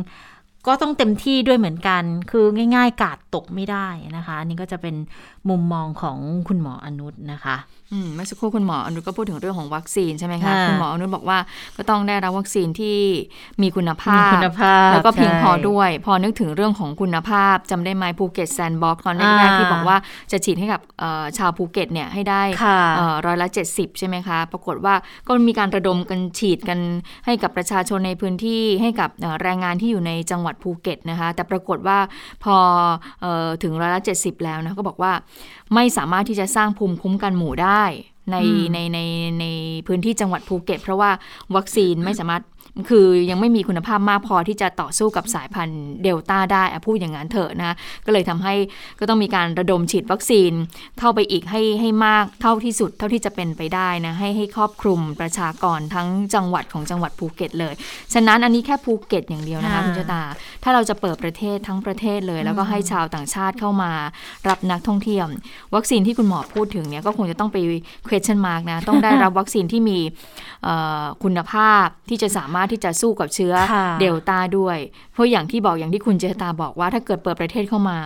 [0.68, 2.46] ก็ต้องเต็มที่ด้วยเหมือนกัน คือ
[2.76, 3.88] ง่าย ๆ กาดตกไม่ได้
[4.18, 4.96] นะคะอันนี้ก็จะเป็น
[5.50, 7.56] มุมมองของคุณหมออนุชนะคะ
[8.16, 11.38] เมื่อสักครู่คุณหมออนุก็พูดถึงเรื่องของวัคซีนใช่ไหมคะค่ะคุณหมออนุบอกว่า
[11.78, 12.98] ก็ต้องได้รับวัคซีนที่
[13.62, 19.98] มีคุณภามีพคุณภาพ แล้วก็เพียงพอใช่ด้วย พอนึกถึงเรื่องของคุณภาพจำได้ไหมภูเก็ต Sandbox ตอนแรกอ่าๆที่บอกว่า
[20.32, 24.96] จะฉีดให้กับเอ่อชาวภูเก็ตเนี่ยให้ได้ค่ะเอ่อร้อยละ70ใช่ไหมคะ ปรากฏว่า
[25.28, 26.80] ก็มีการระดมกันฉีดกัน
[27.26, 31.98] ให้กับประชาชนในพื้นที่ให้กับเอ่อแรงงานที่อยู่ในจังหวัดภูเก็ตนะคะ แต่ปรากฏว่า
[32.44, 32.56] พอ
[33.22, 35.12] เอ่อถึงร้อยละ70แล้วนะก็บอกว่า
[35.76, 37.84] ไม่สามารถที่จะสร้างภูมิคุ้มกันหมู่ได้
[38.32, 39.00] ในอืมในใน
[39.40, 39.46] ใน
[39.88, 41.12] พื้นที่จังหวัดภูเก็ต เพราะว่า
[41.56, 42.44] วัคซีนไม่สามารถ
[42.90, 47.74] คือยังไม่มีคุณภาพมากพอที่จะต่อสู้กับสายพันธุ์เดลต้าได้อะพูดอย่างนั้นเถอะนะ
[48.06, 48.54] ก็เลยทำให้
[49.00, 50.52] ก็ต้องมีการระดมฉีดวัคซีน
[51.00, 57.74] เข้าไปอีกให้ให้มากเท่าที่สุดเท่าที่จะเป็นไปได้นะให้ให้ครอบคลุมประชากรทั้งจังหวัดของจังหวัดภูเก็ตเลย
[58.14, 60.24] ฉะนั้นอันนี้แค่ภูเก็ตอย่างเดียวนะคะค่ะคุณชะตา
[60.64, 63.92] ถ้าเราจะเปิดประเทศทั้งประเทศเลย แล้วก็ให้ชาวต่างชาติเข้ามา
[64.50, 65.26] รับนักท่องเที่ยว
[65.76, 67.58] วัคซีนที่คุณหมอพูดถึงเนี่ยก็คงจะต้องไป
[68.08, 70.00] question mark นะต้องได้รับวัคซีนที่มี
[70.64, 74.78] เอ่อคุณภาพที่จะสามารถที่จะสู้กับเชื้อค่ะเดลต้าด้วย
[75.14, 77.98] เพราะอย่างที่บอกอย่างที่คุณเจษตาบอกว่าถ้าเกิดเปิดประเทศเข้ามา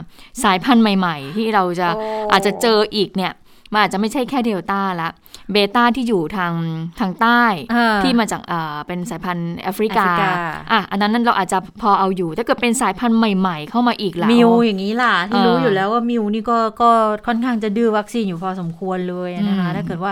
[0.44, 3.34] สายพันธุ์ใหม่ ๆ ที่เราจะโอ้อาจจะเจออีกเนี่ย
[3.72, 5.10] มันอาจจะไม่ใช่แค่เดลต้าละ
[5.52, 6.54] เบต้าที่อยู่ทาง
[7.00, 7.44] ทางใต้
[7.74, 10.30] อ่าที่มาจากอ่าเป็นสายพันธุ์แอฟริกาแอฟริกา
[10.72, 16.90] อะอันนั้นเราอาจจะพอเอาอยู่ถ้าเกิดเป็นสายพันธุ์ใหม่ๆ เข้ามาอีกแล้วมิวอย่างนี้ล่ะที่เออรู้อยู่แล้วว่ามิวนี่ก็ก็
[17.28, 20.12] ค่อนข้างจะดื้อวัคซีนอยู่พอสมควรเลยนะคะอืมถ้าเกิดว่า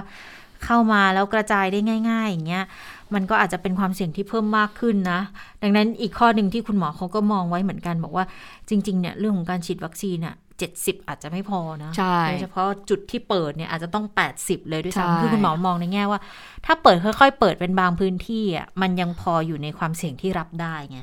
[0.65, 2.65] เข้ามาแล้วกระจายได้ง่าย ๆ อย่างเงี้ย
[3.13, 5.19] มันก็อาจจะเป็นความเสี่ยงที่เพิ่มมากขึ้นนะ
[5.61, 8.25] ดังนั้นอีกข้อหนึ่งที่คุณหมอเขาก็มองไว้เหมือนกันบอกว่า
[8.69, 14.05] จริงๆเนี่ยเรื่องของการฉีดวัคซีนอะเจ็ดสิบอาจจะไม่พอนะใช่โดยเฉพาะจุดที่เปิดเนี่ยอาจจะต้อง
[14.37, 16.19] 80 เลยด้วยใช่ซ้ำคือคุณหมอมองในแง่ว่า
[16.65, 20.99] ถ้าเปิดค่อยๆ เปิดเป็นบางพื้นที่อะมันยังพออยู่ในความเสี่ยงที่รับได้ไง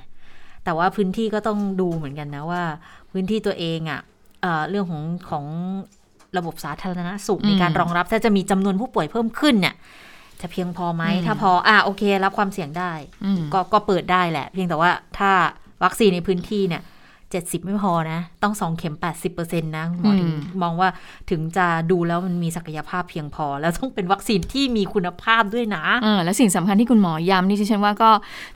[0.65, 2.63] แต่ว่าพื้นที่ก็ต้องดูเหมือนกันนะว่า
[3.11, 4.01] พื้นที่ตัวเองอะ่ะ
[4.43, 5.45] เอะเรื่องของของ
[6.37, 9.75] ระบบสาธารณสุขอืมในการรองรับถ้าจะมีจำนวนผู้ป่วยเพิ่มขึ้นเนี่ย
[10.41, 12.93] จะเพียงพอไหมอืมถ้าพออะโอเค รับความเสี่ยงได้
[13.25, 15.31] อืมก็ก็เปิดได้แหละ เพียงแต่ว่าถ้า
[15.85, 16.83] วัคซีนในพื้นที่เนี่ย
[17.33, 20.89] เจ็ดสิบไม่พอนะ ต้องสองเข็มแปดสิบเปอร์เซ็นต์นะคุณหมอถึงอืมมองว่า
[21.31, 28.11] ถึงจะดูแล้วมันมีศักยภาพเพียงพอ แล้วต้องเป็นวัคซีนที่มีคุณภาพด้วยนะเออและสิ่งสำคัญที่คุณหมอย้ำนี่ดิฉันว่าก็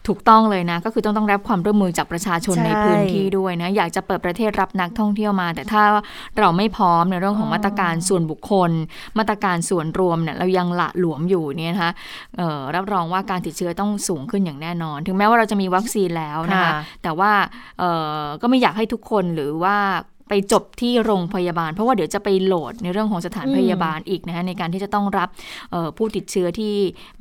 [0.09, 5.83] ถูกต้องเลยนะ ก็คือต้องต้องรับความร่วมมือจากประชาชนใช่ในพื้นที่ด้วยนะ อยากจะเปิดประเทศรับนักท่องเที่ยวมา แต่ถ้า
[6.39, 8.71] เราไม่พร้อมในเรื่องของอ๋อมาตรการส่วนบุคคล
[9.19, 11.93] มาตรการส่วนรวมเนี่ยเรายังหละหลวมอยู่เนี่ยนะคะ
[12.37, 17.31] เอ่อรับรองว่าการติดเชื้อต้องสูงขึ้นอย่างแน่นอน ถึงแม้ว่าเราจะมีวัคซีนแล้วนะคะค่ะแต่ว่า
[17.79, 17.91] เอ่
[18.23, 19.77] อก็ไม่อยากให้ทุกคนหรือว่า
[20.29, 25.29] ไปจบที่โรงพยาบาล เพราะว่าเดี๋ยวจะไปโหลดในเรื่องของสถานอืมพยาบาลอีกนะคะในการที่จะต้องรับ
[25.71, 26.75] เอ่อผู้ติดเชื้อที่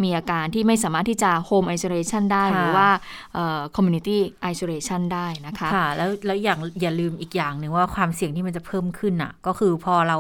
[0.03, 2.89] มีอาการที่ไม่สามารถที่จะ home isolation ได้ค่ะหรือว่า
[3.33, 4.17] เอ่อ community
[4.51, 10.17] isolation ได้นะคะค่ะแล้วแล้วอย่างอย่าลืมอีกอย่างหนึ่งว่าความเสี่ยงที่มันจะเพิ่มขึ้นอะ ก็คือพอเรา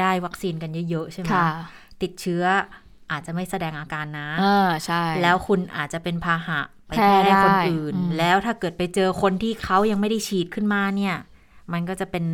[0.00, 1.48] ได้วัคซีนกันเยอะๆใช่ไหมค่ะ
[2.02, 2.42] ติดเชื้อ
[3.10, 6.60] อาจจะไม่แสดงอาการนะอ่าใช่ แล้วคุณอาจจะเป็นพาหะ
[6.90, 11.14] ไปแพร่แพร่ให้คนได้อื่นอืมแล้วถ้าเกิดไปเจอคนที่เขายังไม่ได้ฉีดขึ้นมาเนี่ย
[11.72, 12.24] มันก็จะเป็น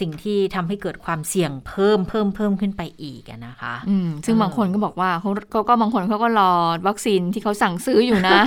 [0.00, 6.52] สิ่งที่ทำให้เกิดความเสี่ยงเพิ่มเพิ่มเพิ่มขึ้นไปอีกอะนะคะอืมซึ่งเออบางคนก็บอกว่าเขาเขาก็บางคนเขาก็รอ
[6.88, 8.38] วัคซีนที่เขาสั่งซื้ออยู่นะ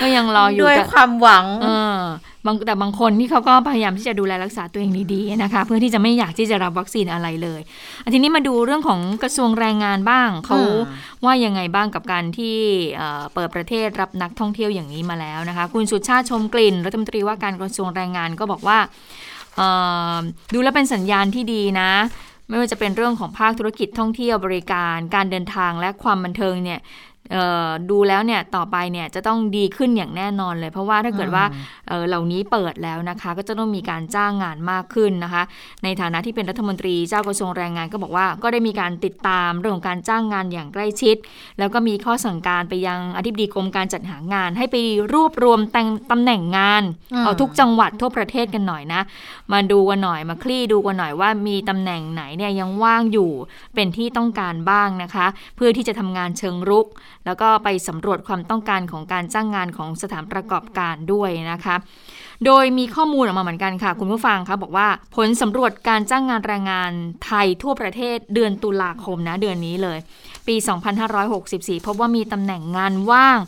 [0.00, 1.68] ก็ยังรออยู่ด้วยแต่ความหวังเอ
[1.98, 2.00] อ
[2.46, 7.60] บางแต่บางคนที่เขาก็พยายามที่จะดูแลรักษาตัวเองดีๆนะคะ เพื่อที่จะไม่อยากที่จะรับวัคซีนอะไรเลย
[8.04, 12.56] อันทีนี้มาดูเรื่องของกระทรวงแรงงานบ้างเขาอืมว่ายังไงบ้างกับการที่
[12.96, 19.37] เอ่อเปิดประเทศรับนักท่องเที่ยวอย่างนี้มาแล้วนะคะ คุณสุชาติชมกลิ่นรัฐมนตรีว่าการกระทรวงแรงงานก็บอกว่าเอ่อ
[20.54, 21.90] ดูแล้วเป็นสัญญาณที่ดีนะ
[22.48, 26.80] ไม่ว่าจะเป็นเรื่องของภาคธุรกิจท่องเที่ยวบริการ การเดินทางและความบันเทิงเนี่ย
[27.90, 31.44] ดูแล้วเนี่ยต่อไปเนี่ยจะต้องดีขึ้นอย่างแน่นอนเลย เพราะว่าถ้าเกิดว่า
[31.88, 35.42] เอ่อเหล่านี้เปิดแล้วนะคะ ก็จะต้องมีการจ้างงานมากขึ้นนะคะ
[35.84, 41.16] ในฐานะที่เป็นรัฐมนตรีเจ้ากระทรวงแรงงานก็บอกว่าก็ได้มีการติดตามเรื่องของการจ้างงานอย่างใกล้ชิด
[41.58, 44.76] แล้วก็มีข้อสั่งการไปยังอธิบดีกรมการจัดหางาน ให้ไป
[45.12, 49.00] รวบรวมแต่งตำแหน่งงานอืมเอาทุกจังหวัดทั่วประเทศกันหน่อยนะ
[49.52, 53.30] มาดูกันหน่อยมาคลี่ดูกันหน่อยว่ามีตำแหน่งไหนเนี่ยยังว่างอยู่
[53.74, 55.26] เป็นที่ต้องการบ้างนะคะ
[55.56, 56.86] เพื่อที่จะทำงานเชิงรุก
[57.28, 61.76] แล้วก็ไปสำรวจความต้องการของการจ้างงานของสถานประกอบการด้วยนะคะ
[62.46, 66.90] โดยมีข้อมูลออกมาเหมือนกันค่ะ คุณผู้ฟังคะบอกว่าผลสำรวจการจ้างงานแรงงาน
[67.24, 69.98] ไทยทั่วประเทศเดือนตุลาคมนะเดือนนี้เลย
[70.46, 70.56] ปี
[71.20, 73.38] 2564 พบว่ามีตำแหน่งงานว่าง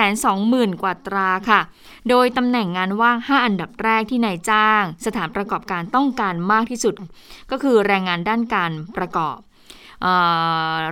[0.00, 1.60] 220,000 กว่าตราค่ะ
[2.08, 6.94] โดยตำแหน่งงานว่าง 5 อันดับแรกที่นายจ้าง สถานประกอบการต้องการมากที่สุด
[7.50, 9.36] ก็คือแรงงานด้านการประกอบ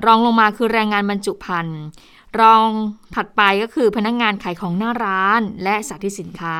[0.07, 1.81] รองลงมาคือแรงงานบรรจุภัณฑ์
[2.41, 2.67] รอง
[3.15, 6.59] ถัดไปก็คือพนักงงานขายของหน้าร้านและสาธิตสินค้า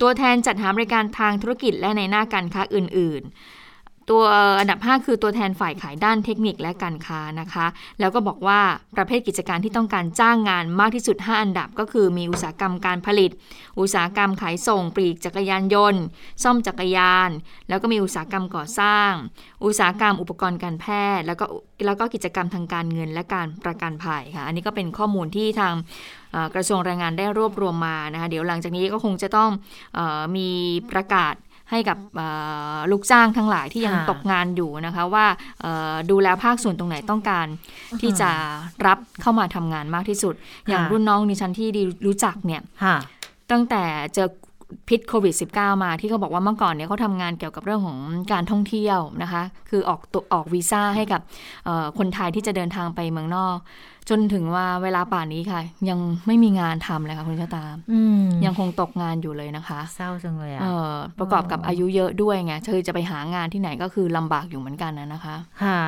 [0.00, 3.61] ตัวแทนจัดหาบริการทางธุรกิจและในหน้าการค้าอื่น ๆ
[4.10, 4.22] ตัว
[4.58, 7.66] อันดับ 5 คือตัวแทนฝ่ายขายด้านเทคนิคและการค้านะคะ
[8.00, 8.60] แล้วก็บอกว่า
[8.96, 13.30] ประเภทกิจการที่ต้องการจ้างงานมากที่สุด 5 อันดับก็คือมีอุตสาหกรรมการผลิต
[13.80, 16.02] อุตสาหกรรมขายส่งปลีกจักรยานยนต์
[16.42, 17.30] ซ่อมจักรยาน
[17.68, 19.10] แล้วก็มีอุตสาหกรรมก่อสร้าง
[19.64, 20.86] อุตสาหกรรมอุปกรณ์การแพ
[21.16, 21.44] ทย์ แล้วก็
[21.86, 25.74] แล้วก็กิจกรรมทางการเงินและการประกันภัยค่ะอันนี้ก็เป็นข้อมูลที่ทาง
[26.54, 29.50] กระทรวงแรงงานได้รวบรวมมานะคะเดี๋ยวหลังจากนี้ก็คงจะต้อง
[29.98, 30.00] อ
[30.36, 30.48] มี
[30.92, 31.34] ประกาศ
[31.72, 32.28] ให้กับเอ่
[32.76, 35.26] อลูกจ้างทั้งหลายที่ยังค่ะตกงานอยู่นะคะว่า
[35.60, 37.46] เอ่อดูแลภาคส่วนตรงไหนต้องการ
[38.00, 38.30] ที่จะ
[38.86, 40.34] รับเข้ามาทำงานมากที่สุด
[40.68, 42.96] อย่างค่ะรุ่นน้องดิฉันที่ดีรู้จักเนี่ยค่ะ
[43.50, 43.82] ตั้งแต่
[44.14, 44.28] เจอ
[44.88, 47.98] พิษโควิด -19 มาที่เขาบอกว่าเมื่อก่อนเนี่ยเขาทำงานเกี่ยวกับเรื่องของ
[48.32, 51.20] การท่องเที่ยวนะคะ คือออกตัวออกวีซ่าให้กับ
[51.64, 53.56] เอ่อคนไทยที่จะเดินทางไปเมืองนอก
[54.10, 65.80] จนถึงว่าเวลาป่านนี้ค่ะ ยังไม่มีงานทำเลยค่ะคุณชะตาอืมยังคงตกงานอยู่เลยนะคะ เศร้าจังเลยเออะอประกอบกับอายุเยอะด้วยไงเธอจะไปหางานที่ไหนก็คือลำบากอยู่เหมือนกันนะนะคะ ค่ะ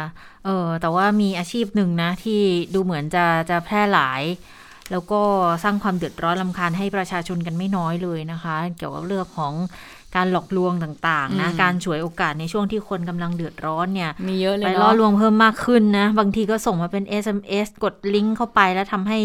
[0.45, 2.41] เออแต่ว่ามีอาชีพหนึ่งนะ ที่
[2.75, 4.23] ดูเหมือนจะจะแพร่หลาย
[4.91, 5.21] แล้วก็
[5.65, 9.53] สร้างความเดือดร้อนลำคาญให้ประชาชนกันไม่น้อยเลยนะคะ เกี่ยวกับเรื่องของ
[10.17, 19.19] การหลอกลวงต่างๆนะอืมการฉวยโอกาสในช่วงที่คนกำลังเดือดร้อนเนี่ยมีเยอะเลยไปเนาะล่อลวงเพิ่มมากขึ้นนะบางทีก็ส่งมาเป็น SMS กดลิงก์เข้าไปแล้วทำให้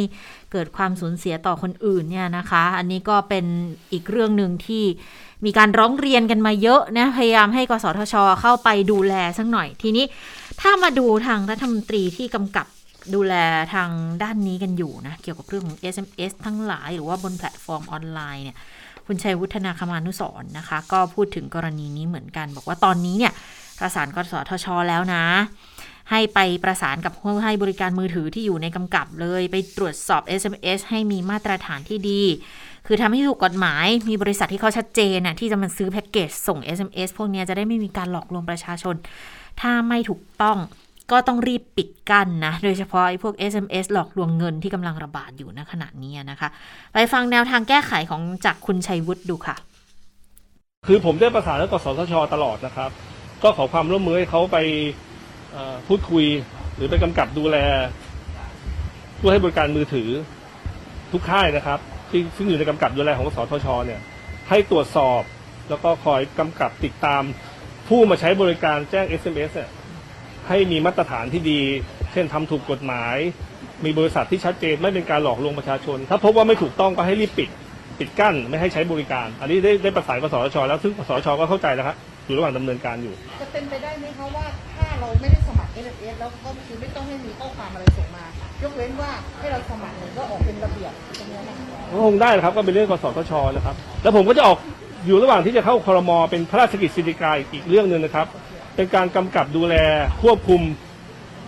[0.52, 3.46] เกิดความสูญเสียต่อคนอื่นเนี่ยนะคะ อันนี้ก็เป็น
[3.92, 4.84] อีกเรื่องหนึ่งที่
[5.46, 10.06] มีการร้องเรียนกันมาเยอะนะพยายามให้กสทช เข้าไปดูแลสักหน่อยทีนี้
[10.62, 12.68] ถ้ามาดูทางรัฐมนตรีที่กำกับ
[13.16, 13.36] ดูแล
[13.74, 13.90] ทาง
[14.24, 18.58] ด้านนี้กันอยู่นะ เกี่ยวกับเรื่องของ SMS ทั้งหลายหรือว่าบนแพลตฟอร์มออนไลน์เนี่ย
[19.12, 23.34] คุณชัยวุฒิ ธนาคมานุสรณ์นะคะ ก็พูดถึงกรณีนี้เหมือนกัน บอกว่าตอนนี้เนี่ย
[23.80, 25.24] ประสานกสทช แล้วนะ
[26.12, 32.22] ให้ไปประสานกับผู้ให้บริการมือถือที่อยู่ในกำกับเลย ไปตรวจสอบ SMS ให้มีมาตรฐานที่ดี
[32.88, 38.96] คือทำให้ถูกกฎหมายมีบริษัทที่เขาชัดเจนน่ะที่จะมาซื้อแพ็กเกจส่ง SMS พวกนี้จะได้ไม่มีการหลอกลวงประชาชน
[39.62, 40.58] ถ้าไม่ถูกต้อง
[41.12, 46.50] ก็ต้องรีบปิดกั้นนะ โดยเฉพาะไอ้พวก SMS หลอกลวงเงินที่กำลังระบาดอยู่ณขณะนี้นะคะ
[46.94, 49.56] ไปฟังแนวทางแก้ไขของจากคุณชัยวุฒิดูค่ะ
[50.88, 52.90] คือผมได้ประสานกับกสทช ตลอดนะครับ
[53.44, 54.58] ก็ขอความร่วมมือให้เขาไป
[55.88, 56.26] พูดคุย
[56.76, 57.58] หรือไปกำกับดูแล
[59.20, 60.10] ผู้ให้บริการมือถือ
[61.12, 61.80] ทุกค่ายนะครับ
[62.10, 64.02] ที่ซึ่งอยู่ในกำกับดูแลของกสทช เนี่ย
[64.50, 65.22] ให้ตรวจสอบ
[65.70, 67.24] แล้วก็คอยกำกับติดตาม
[67.88, 69.70] ผู้มาใช้บริการแจ้ง SMS เนี่ย
[70.50, 71.62] ให้มีมาตรฐานที่ดี
[72.14, 73.16] เช่นทำถูกกฎหมาย
[73.86, 77.50] มีบริษัทที่ชัดเจนไม่เป็นการหลอกลวงประชาชน ถ้าพบว่าไม่ถูกต้องก็ให้รีบปิด
[78.00, 81.96] ปิดกั้นไม่ให้ใช้บริการ อันนี้ได้ได้ประสานกับสทช แล้วซึ่งสทชก็เข้าใจแล้วครับ
[82.26, 84.46] อยู่ระหว่างดำเนินการอยู่ จะเป็นไปได้ไหมคะว่า
[84.78, 88.26] ถ้าเราไม่ได้สมัคร SMS แล้วก็คือไม่ต้องให้มีข้อความอะไรส่งมา
[88.64, 94.58] ยกเว้นว่าให้เราสมัครเนี่ยก็ออกเป็นระเบียบตรงนี้นะคะก็คงได้นะครับก็เป็นเรื่องของสทชนะครับ แล้วผมก็จะออก
[95.06, 98.28] อยู่ระหว่างที่จะเข้าครมเป็นพระราชกิจสิริกาอีกเรื่องหนึ่งนะครับ
[98.80, 99.76] เป็นการกำกับดูแล
[100.22, 100.62] ควบคุม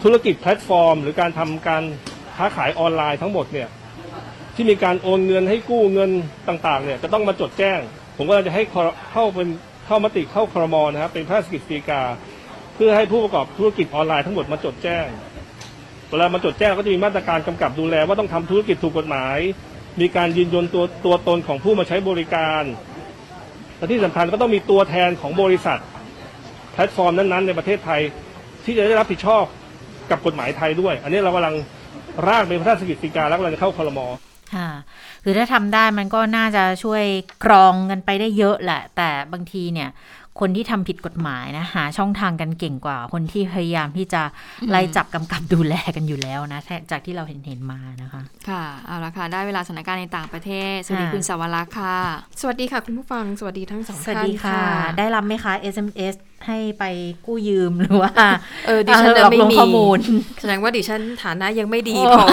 [0.04, 1.84] ธุรกิจแพลตฟอร์ม หรือการทำการ
[2.38, 3.70] ค้าขายออนไลน์ทั้งหมดเนี่ย
[4.56, 6.12] ที่มีการโอนเงินให้กู้เงิน
[6.48, 7.80] ต่างๆเนี่ยจะต้องมาจดแจ้ง
[8.18, 8.64] ผมก็จะให้
[9.14, 9.48] เข้าเป็น
[9.88, 12.02] เข้ามติเข้าครมนะครับเป็นพระราชกิจสิริกา
[12.76, 15.06] เพื่อให้ผู้ประกอบธุรกิจออนไลน์ทั้งหมดมาจดแจ้ง
[16.10, 19.38] เวลามาจดแจ้งก็จะมีมาตรการกำกับดูแลว่าต้องทำธุรกิจถูกกฎหมาย
[20.02, 22.64] มีการยืนยันตัวตัวตนของผู้มาใช้บริการ
[23.78, 25.80] และที่สำคัญก็ต้องมีตัวแทนของบริษัท
[26.74, 28.02] แพลตฟอร์มนั้นๆ ในประเทศไทย
[28.66, 29.44] ที่จะได้รับผิดชอบ
[30.12, 31.56] กับกฎหมายไทยด้วย อันนี้เรากำลัง
[32.28, 34.00] ร่างเป็นพระราชกิจสิกาแล้วกำลังจะเข้าคลม
[34.56, 34.70] ค่ะ
[35.24, 37.04] คือถ้าทำได้มันก็น่าจะช่วย
[37.46, 39.90] กรองกันไปได้เยอะแหละ แต่บางทีเนี่ย
[40.40, 44.22] คนที่ทำผิดกฎหมายนะหาช่องทางกันเก่งกว่า คนที่พยายามที่จะ
[44.70, 46.62] ไล่จับกำกับดูแลกันอยู่แล้วนะ
[46.92, 51.98] จากที่เราเห็นเห็นมานะคะ ค่ะเอาละค่ะได้เวลาสถานการณ์ในต่างประเทศ สวัสดีคุณสวรักษ์ค่ะ
[52.42, 56.16] สวัสดีค่ะคุณผู้ฟังสวัสดีทั้งสองสวัสท่านดีค่ะค่ะ ได้รับไหมคะ SMS
[56.48, 56.84] ให้ไป
[57.26, 58.12] กู้ยืมหรือว่า
[58.66, 59.98] เออดิฉันหลน่ะอกไม่ลวงมีข้อมูล
[60.40, 62.26] แสดงว่าดิฉันฐานะยังไม่ดีโอ้พอ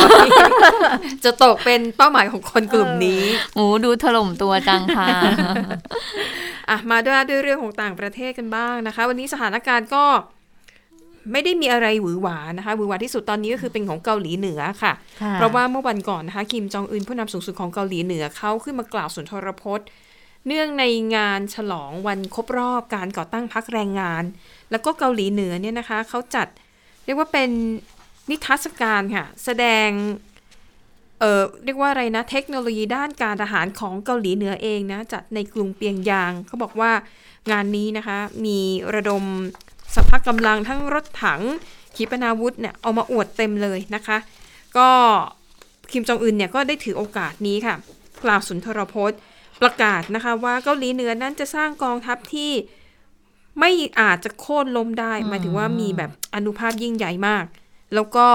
[1.25, 3.23] จะตกเป็นเป้าหมายของคนกลุ่มนี้
[3.55, 5.09] โอ้ดูถล่มตัวจังค่ะ
[6.71, 10.05] อะมาด้วยด้วยเรื่องของต่างประเทศกันบ้างนะคะ วันนี้สถานการณ์ก็
[11.33, 14.93] ไม่ได้มีอะไรหวือหวานะคะหวือหวาที่สุดตอนนี้ก็คือเป็นของเกาหลีเหนือค่ะ
[15.23, 19.87] ค่ะเพราะว่าเมื่อวันก่อนนะคะคิมจองอึนผู้นำสูงสุดของเกาหลีเหนือเขาขึ้นมากล่าวสุนทรพจน์
[20.49, 20.85] เนื่องใน
[21.17, 24.25] งานฉลองวันครบรอบการก่อตั้งพรรคแรงงาน
[24.71, 26.47] แล้วก็เกาหลีเหนือเนี่ยนะคะเขาจัด
[27.05, 27.51] เรียกว่าเป็น
[28.31, 29.89] นิทรรศการค่ะ แสดง
[31.21, 36.93] เอ่อเรียกว่าอะไรนะเทคโนโลยีด้านการทหารของเกาหลีเหนือเองนะจัดในกรุงเปียงยางเขาบอกว่า
[37.51, 38.59] งานนี้นะคะมี
[38.95, 39.25] ระดม
[39.97, 41.43] สภาพกำลังทั้งรถถัง
[41.97, 44.19] ขีปนาวุธเนี่ยเอามาอวดเต็มเลยนะคะ
[44.77, 44.89] ก็
[45.93, 47.75] คิมจองอึนเนี่ยก็ได้ถือโอกาสนี้ค่ะ
[48.25, 49.19] กล่าวสุนทรพจน์
[49.63, 52.53] ประกาศนะคะว่าเกาหลีเหนือนั้นจะสร้างกองทัพที่
[53.59, 57.45] ไม่อาจจะโค่นล้มได้หมายถึงว่ามีแบบอนุภาพยิ่งใหญ่มาก
[57.95, 58.27] แล้วก็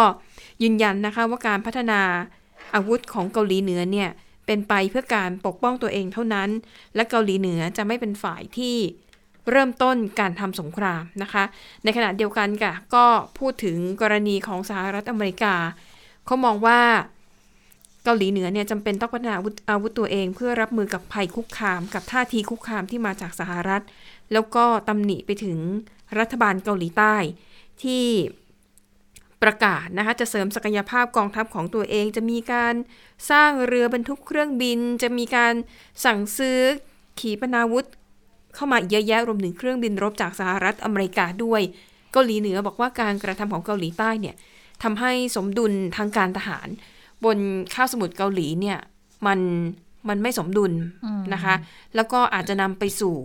[0.64, 2.02] ยืนยันนะคะว่าการพัฒนา
[2.76, 4.10] อาวุธของเกาหลีเหนือเนี่ย
[4.46, 6.50] เป็นไปเพื่อการปกป้องตัวเองเท่านั้น
[6.96, 8.78] และเกาหลีเหนือจะไม่เป็นฝ่ายที่
[9.52, 11.44] เริ่มต้นการทำสงครามนะคะ
[11.84, 13.06] ในขณะเดียวกันค่ะก็
[13.40, 15.56] พูดถึงกรณีของสหรัฐอเมริกา
[16.26, 16.82] เขามองว่า
[18.04, 19.36] เกาหลีเหนือเนี่ยจำเป็นต้องพัฒนา
[19.70, 23.84] อาวุธตัวเอง เพื่อรับมือกับภัยคุกคาม กับท่าทีคุกคามที่มาจากสหรัฐ
[24.34, 25.58] แล้วก็ตำหนิไปถึง
[26.20, 27.16] รัฐบาลเกาหลีใต้
[27.84, 28.06] ที่
[29.44, 32.74] ประกาศนะคะจะเสริมศักยภาพกองทัพของตัวเอง จะมีการ
[33.32, 35.54] สร้างเรือบรรทุกเครื่องบิน จะมีการ
[36.06, 36.60] สั่งซื้อ
[37.20, 37.86] ขีปนาวุธ
[38.56, 41.62] เข้ามาเยอะแยะรวมถึงเครื่องบินรบจากสหรัฐอเมริกาด้วย
[42.12, 44.36] เกาหลีเหนือบอกว่าการกระทำของเกาหลีใต้เนี่ย
[44.84, 46.68] ทำให้สมดุลทางการทหาร
[47.26, 47.38] บน
[47.74, 48.78] ข้าวสมุทรเกาหลีเนี่ย
[49.28, 49.40] มัน
[50.10, 50.74] มันไม่สมดุล
[51.34, 51.56] นะคะ
[51.96, 53.16] แล้วก็อาจจะนำไปสู่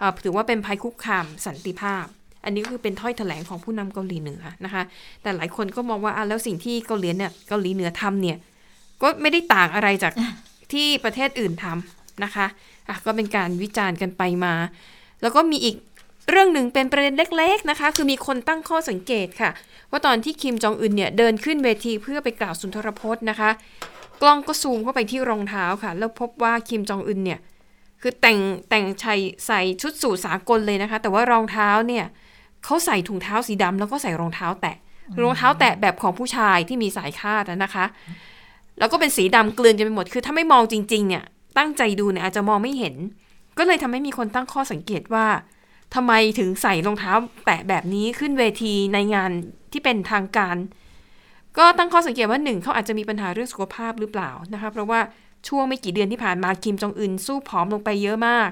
[0.00, 2.04] อ่าถือว่าเป็นภัยคุกคามสันติภาพ
[2.44, 4.82] อันนี้ก็คือเป็นถ้อยแถลงของผู้นำเกาหลีเหนือนะคะ
[5.22, 8.36] แต่หลายคนก็มองว่าอะแล้วสิ่งที่เกาหลีเนี่ยเกาหลีเหนือทำเนี่ย
[9.02, 10.12] ก็ไม่ได้ต่างอะไรจาก
[10.72, 12.46] ที่ประเทศอื่นทำนะคะ
[12.88, 14.54] อะก็เป็นการวิจารณ์กันไปมา
[15.22, 15.76] แล้วก็มีอีก
[16.28, 19.50] เรื่องหนึ่งเป็นประเด็นเล็กๆนะคะ คือมีคนตั้งข้อสังเกตค่ะ
[19.90, 23.50] ว่าตอนที่คิมจองอึนเนี่ยเดินขึ้นเวทีเพื่อไปกล่าวสุนทรพจน์นะคะ
[24.22, 27.40] กล้องก็ซูมเข้าไปที่รองเท้าค่ะ แล้วพบว่าคิมจองอึนเนี่ย
[28.00, 32.04] คือแต่งแต่งชัยใส่ชุดสูทสากลเลยนะคะ แต่ว่ารองเท้าเนี่ย
[32.64, 34.76] เขาใส่ถุงเท้าสีดำแล้วก็ใส่รองเท้าแตะ
[35.22, 37.84] รองเท้าแตะแบบของผู้ชายที่มีสายคาดนะคะ
[38.78, 41.24] แล้วก็เป็นสีดำเกลือนจนไปหมดคือถ้าไม่มองจริง ๆ เนี่ย
[41.58, 42.94] ตั้งใจดูเนี่ยอาจจะมองไม่เห็น
[43.58, 45.26] ก็เลยทำให้มีคนตั้งข้อสังเกตว่า
[45.94, 47.12] ทำไมถึงใส่รองเท้า
[47.44, 49.30] แตะแบบนี้ขึ้นเวทีในงาน
[49.72, 50.56] ที่เป็นทางการ
[51.58, 55.00] ก็ตั้งข้อสังเกตว่าหนึ่งเขาอาจจะมีปัญหาเรื่องสุขภาพหรือเปล่านะคะเพราะว่า
[55.48, 58.50] ช่วงไม่กี่เดือนที่ผ่านมาคิมจองอึนสู้ผอมลงไปเยอะมาก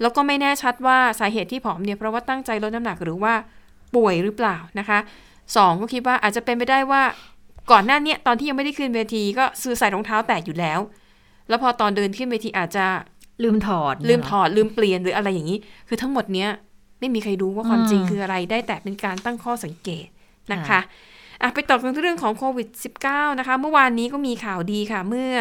[0.00, 3.34] แล้วก็ไม่แน่ชัดว่าสาเหตุที่ผอมเนี่ยเพราะว่าตั้งใจลดน้ำหนักหรือว่า
[3.94, 4.98] ป่วยหรือเปล่านะคะ
[5.56, 7.02] สองก็คิดว่าอาจจะเป็นไปได้ว่า
[7.70, 10.80] ก่อนหน้านี้ตอนที่ยังไม่ได้ขึ้นเวทีก็ซื้อใส่รองเท้าแตะอยู่แล้ว
[11.48, 12.86] แล้วพอตอนเดินขึ้นเวทีอาจจะ
[13.42, 16.48] ลืมถอด ลืมถอด ลืมเปลี่ยนหรืออะไรอย่างนี้ คือทั้งหมดเนี้ย
[17.00, 20.06] ไม่มีใครรู้ว่าความอืมจริงคืออะไรได้แต่เป็นการตั้งข้อสังเกต
[20.52, 20.80] นะคะ
[21.42, 22.68] อะไปต่อกันเรื่องของโควิด
[23.04, 25.32] -19 นะคะ เมื่อวานนี้ก็มีข่าวดีค่ะเมื่อ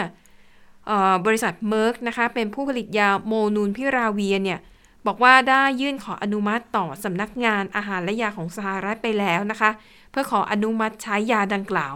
[0.88, 4.60] เออบริษัทเมอร์กนะคะ เป็นผู้ผลิตยาโมนูลพิราเวียเนี่ย
[5.08, 9.72] บอกว่าได้ยื่นขออนุมัติต่อสำนักงานอาหารและยาของสหรัฐไปแล้วนะคะ
[10.12, 11.96] เพื่อขออนุมัติใช้ยาดังกล่าว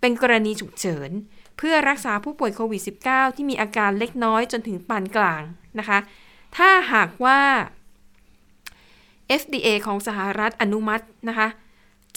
[0.00, 1.10] เป็นกรณีฉุกเฉิน
[1.56, 5.42] เพื่อรักษาผู้ป่วยโควิด -19 ที่มีอาการเล็กน้อยจนถึงปานกลาง
[5.78, 5.98] นะคะ
[6.56, 7.40] ถ้าหากว่า
[9.40, 11.48] FDA ของสหรัฐอนุมัตินะคะ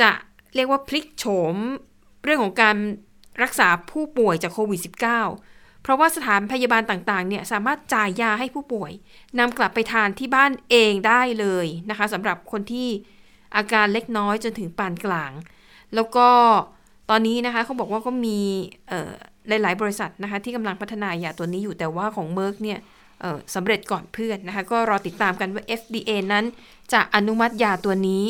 [0.02, 0.12] จะ
[0.56, 1.56] เรียกว่าพลิกโฉม
[2.24, 2.78] เรื่องของการ
[3.44, 8.92] รักษาผู้ป่วยจากโควิด -19 เพราะว่าสถานพยาบาลต่างๆ เนี่ยสามารถจ่ายยาให้ผู้ป่วย
[9.40, 12.90] นำกลับไปทานที่บ้านเองได้เลยนะคะสำหรับคนที่
[13.56, 15.32] อาการเล็กน้อยจนถึงปานกลาง
[15.96, 16.30] แล้วก็
[17.10, 18.40] ตอนนี้นะคะเขาบอกว่าก็มี
[19.50, 22.80] หลาย ๆ บริษัทนะคะที่กำลังพัฒนายาตัวนี้อยู่แต่ว่าของเมอร์กเนี่ย
[23.56, 26.46] สำเร็จก่อนเพื่อนนะคะก็รอติดตามกันว่า FDA นั้น
[26.94, 28.24] จะอนุมัติยาตัวนี้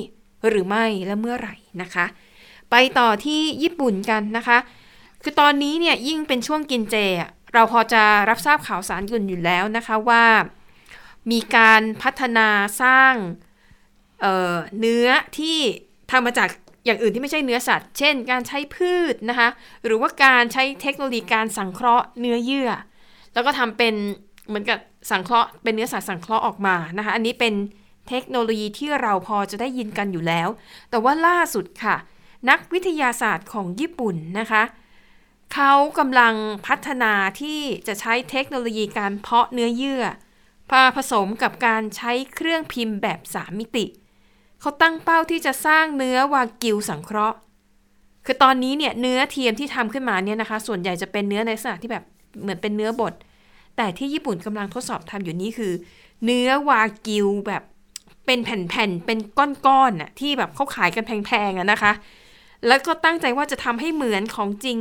[0.49, 2.05] หรือไม่และเมื่อไหร่นะคะ
[2.71, 4.57] ไปต่อที่ญี่ปุ่นกันนะคะ
[5.23, 6.95] คือตอนนี้เนี่ยยิ่งเป็นช่วงกินเจ
[7.53, 10.25] เราพอจะรับทราบข่าวสารกันอยู่แล้วนะคะว่า
[11.31, 12.47] มีการพัฒนา
[12.81, 13.13] สร้าง
[14.21, 15.07] เเนื้อ
[15.37, 15.57] ที่
[16.11, 16.49] ทำมาจาก
[16.85, 19.49] อย่างอื่นที่ไม่ใช่เนื้อสัตว์ เช่น การใช้พืชนะคะ
[19.85, 22.69] หรือว่าการใช้เทคโนโลยีการสังเคราะห์เนื้อเยื่อ
[23.33, 23.93] แล้วก็ทำเป็น
[24.47, 24.79] เหมือนกับ
[25.11, 27.53] สังเคราะห์เป็นเนื้อสัตว์สังเคราะห์ออกมานะคะ อันนี้เป็น
[28.09, 30.47] เทคโนโลยีที่เราพอจะได้ยินกันอยู่แล้ว
[30.89, 31.95] แต่ว่าล่าสุดค่ะ
[32.49, 34.63] นักวิทยาศาสตร์ของญี่ปุ่นนะคะ
[35.53, 36.33] เขากำลัง
[36.67, 40.03] พัฒนาที่จะใช้เทคโนโลยีการเพาะเนื้อเยื่อ
[40.71, 43.85] มาผสมกับการใช้เครื่องพิมพ์แบบ 3 มิติ
[44.61, 47.37] เขาตั้งเป้าที่จะสร้างเนื้อวากิวสังเคราะห์
[48.25, 52.03] คือตอนนี้เนี่ยเนื้อเทียมที่ทำขึ้นมาเนี่ยนะคะ ส่วนใหญ่จะเป็นเนื้อในลักษณะที่แบบ
[52.41, 53.13] เหมือนเป็นเนื้อบด
[53.77, 55.73] แต่ที่ญี่ปุ่นกำลังทดสอบทำอยู่นี้คือ
[56.25, 57.63] เนื้อวากิวแบบ
[58.25, 61.91] เป็นแผ่นๆ เป็นก้อนๆน่ะที่แบบเขาขายกันแพงๆอะนะคะ
[62.67, 64.77] แล้วก็ตั้งใจว่าจะทำให้เหมือนของจริง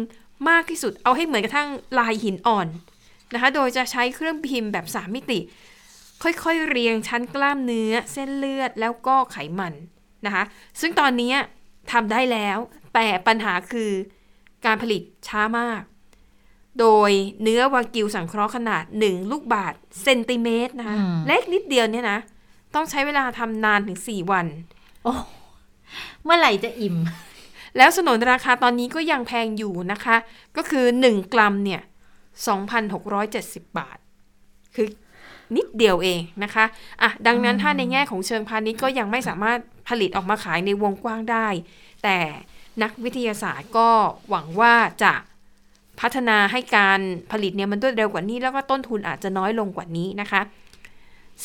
[0.49, 1.69] มากที่สุด เอาให้เหมือนกระทั่ง
[1.99, 2.67] ลายหินอ่อน
[3.35, 5.39] นะคะ โดยจะใช้เครื่องพิมพ์แบบ 3 มิติ
[6.23, 9.75] ค่อยๆเรียงชั้นกล้ามเนื้อ เส้นเลือดแล้วก็ไขมัน
[10.27, 10.45] นะคะ
[10.81, 11.33] ซึ่งตอนนี้
[11.93, 12.59] ทำได้แล้ว
[12.95, 13.91] แต่ปัญหาคือ
[14.65, 15.83] การผลิตช้ามาก
[16.81, 17.11] โดย
[17.43, 22.19] เนื้อวากิวสังเคราะห์ขนาด 1 ลูกบาทเซนติเมตรนะคะอืมเล็กนิดเดียวเนี่ยนะ
[22.75, 24.47] ต้องใช้เวลาทำนานถึง 4 วัน
[25.05, 25.15] โอ้
[26.25, 26.97] เมื่อไหร่จะอิ่ม
[27.77, 30.17] แล้วสนนราคาตอนนี้ก็ยังแพงอยู่นะคะ
[30.57, 31.83] ก็คือ 1 กรัมเนี่ย
[32.61, 33.99] 2,670 บาท
[34.75, 34.89] คือ
[35.57, 36.65] นิดเดียวเองนะคะ
[37.03, 41.49] อะดังนั้นถ้าในแง่ของเชิงพาณิชย์ก็ยังไม่สามารถผลิตออกมาขายในวงกว้างได้
[42.05, 42.19] แต่
[42.83, 43.89] นักวิทยาศาสตร์ก็
[44.31, 45.15] หวังว่าจะ
[46.01, 47.01] พัฒนาให้การ
[47.33, 50.41] ผลิตเนี่ยมันรวดเร็วกว่านี้ แล้วก็ต้นทุนอาจจะน้อยลงกว่านี้นะคะ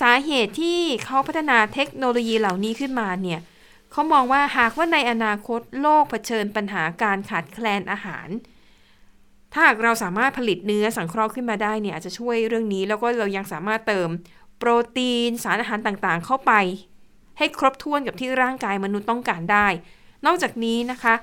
[0.01, 3.39] สาเหตุที่เขาพัฒนาเทคโนโลยีเหล่านี้ขึ้นมาเนี่ย
[3.91, 8.28] เขามองว่าหากว่าในอนาคตโลกเผชิญปัญหาการขาดแคลนอาหาร
[9.54, 14.10] ถ้าหากเราสามารถผลิตเนื้อสังเคราะห์ขึ้นมาได้เนี่ยอาจจะช่วยเรื่องนี้แล้วก็เรายังสามารถเติม
[14.58, 16.54] โปรตีนสารอาหารต่างๆ เข้าไป
[17.38, 19.68] ให้ครบถ้วนกับที่ร่างกายมนุษย์ต้องการได้
[20.26, 21.16] นอกจากนี้นะคะ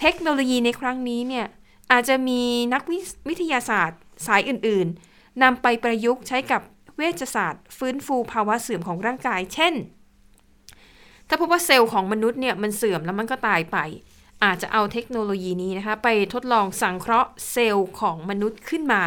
[0.00, 1.46] เทคโนโลยีในครั้งนี้เนี่ย
[1.92, 2.42] อาจจะมี
[2.74, 2.98] นักวิ
[3.28, 6.62] วิทยาศาสตร์สายอื่นๆนำไปประยุกต์ใช้กับ
[6.96, 9.74] เวชศาสตร์ ฟื้นฟูภาวะเสื่อมของร่างกาย เช่น
[11.28, 13.78] ถ้าพบว่าเซลล์ของมนุษย์เนี่ยมันเสื่อมแล้วมันก็ตายไป
[14.44, 19.02] อาจจะเอาเทคโนโลยีนี้นะคะ ไปทดลองสังเคราะห์เซลล์ของมนุษย์ขึ้นมา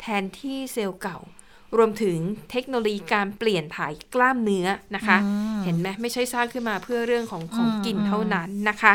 [0.00, 1.18] แทนที่เซลล์เก่า
[1.76, 2.18] รวมถึง
[2.50, 5.16] เทคโนโลยีการเปลี่ยนถ่ายกล้ามเนื้อนะคะ
[5.64, 8.92] เห็นไหมไม่ใช่สร้างขึ้นมาเพื่อเรื่องของของกินเท่านั้นนะคะ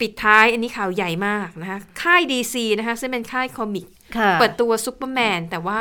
[0.00, 5.80] ปิดท้ายอันนี้ข่าวใหญ่มากนะคะ ค่าย DC นะคะซึ่งเป็นค่าย comic ค่ะเปิดตัวซูเปอร์แมนแต่ว่า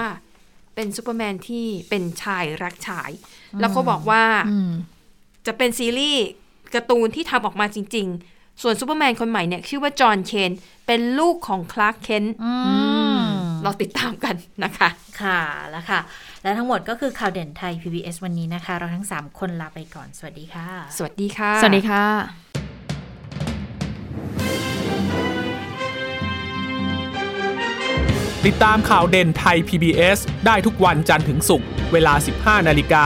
[0.75, 3.11] เป็นซูเปอร์แมนที่เป็นชายรักชาย
[3.59, 4.71] แล้วเขาบอกว่าอืม
[5.47, 6.25] จะเป็นซีรีส์
[6.73, 10.51] การ์ตูนที่ทำออกมาจริง ๆ ส่วนซูเปอร์แมนคนใหม่เนี่ยชื่อว่าจอนเคนต์
[10.88, 12.51] เป็นลูกของคลาร์กเคนต์อื
[13.18, 13.22] ม
[13.64, 14.89] เราติดตามกันนะคะ
[15.22, 15.39] ค่ะ
[15.70, 15.99] แล้วค่ะ
[16.43, 22.05] และทั้งหมดก็คือข่าวเด่นไทย PBS วันนี้นะคะ เราทั้ง 3 คนลาไปก่อน สวัสดีค่ะ สวัสดีค่ะ สวัสดีค่ะ
[28.45, 32.14] ติดตามข่าวเด่นไทย PBS ได้ทุกวันจันทร์ถึงศุกร์ เวลา
[32.62, 33.05] 15 นาฬิกา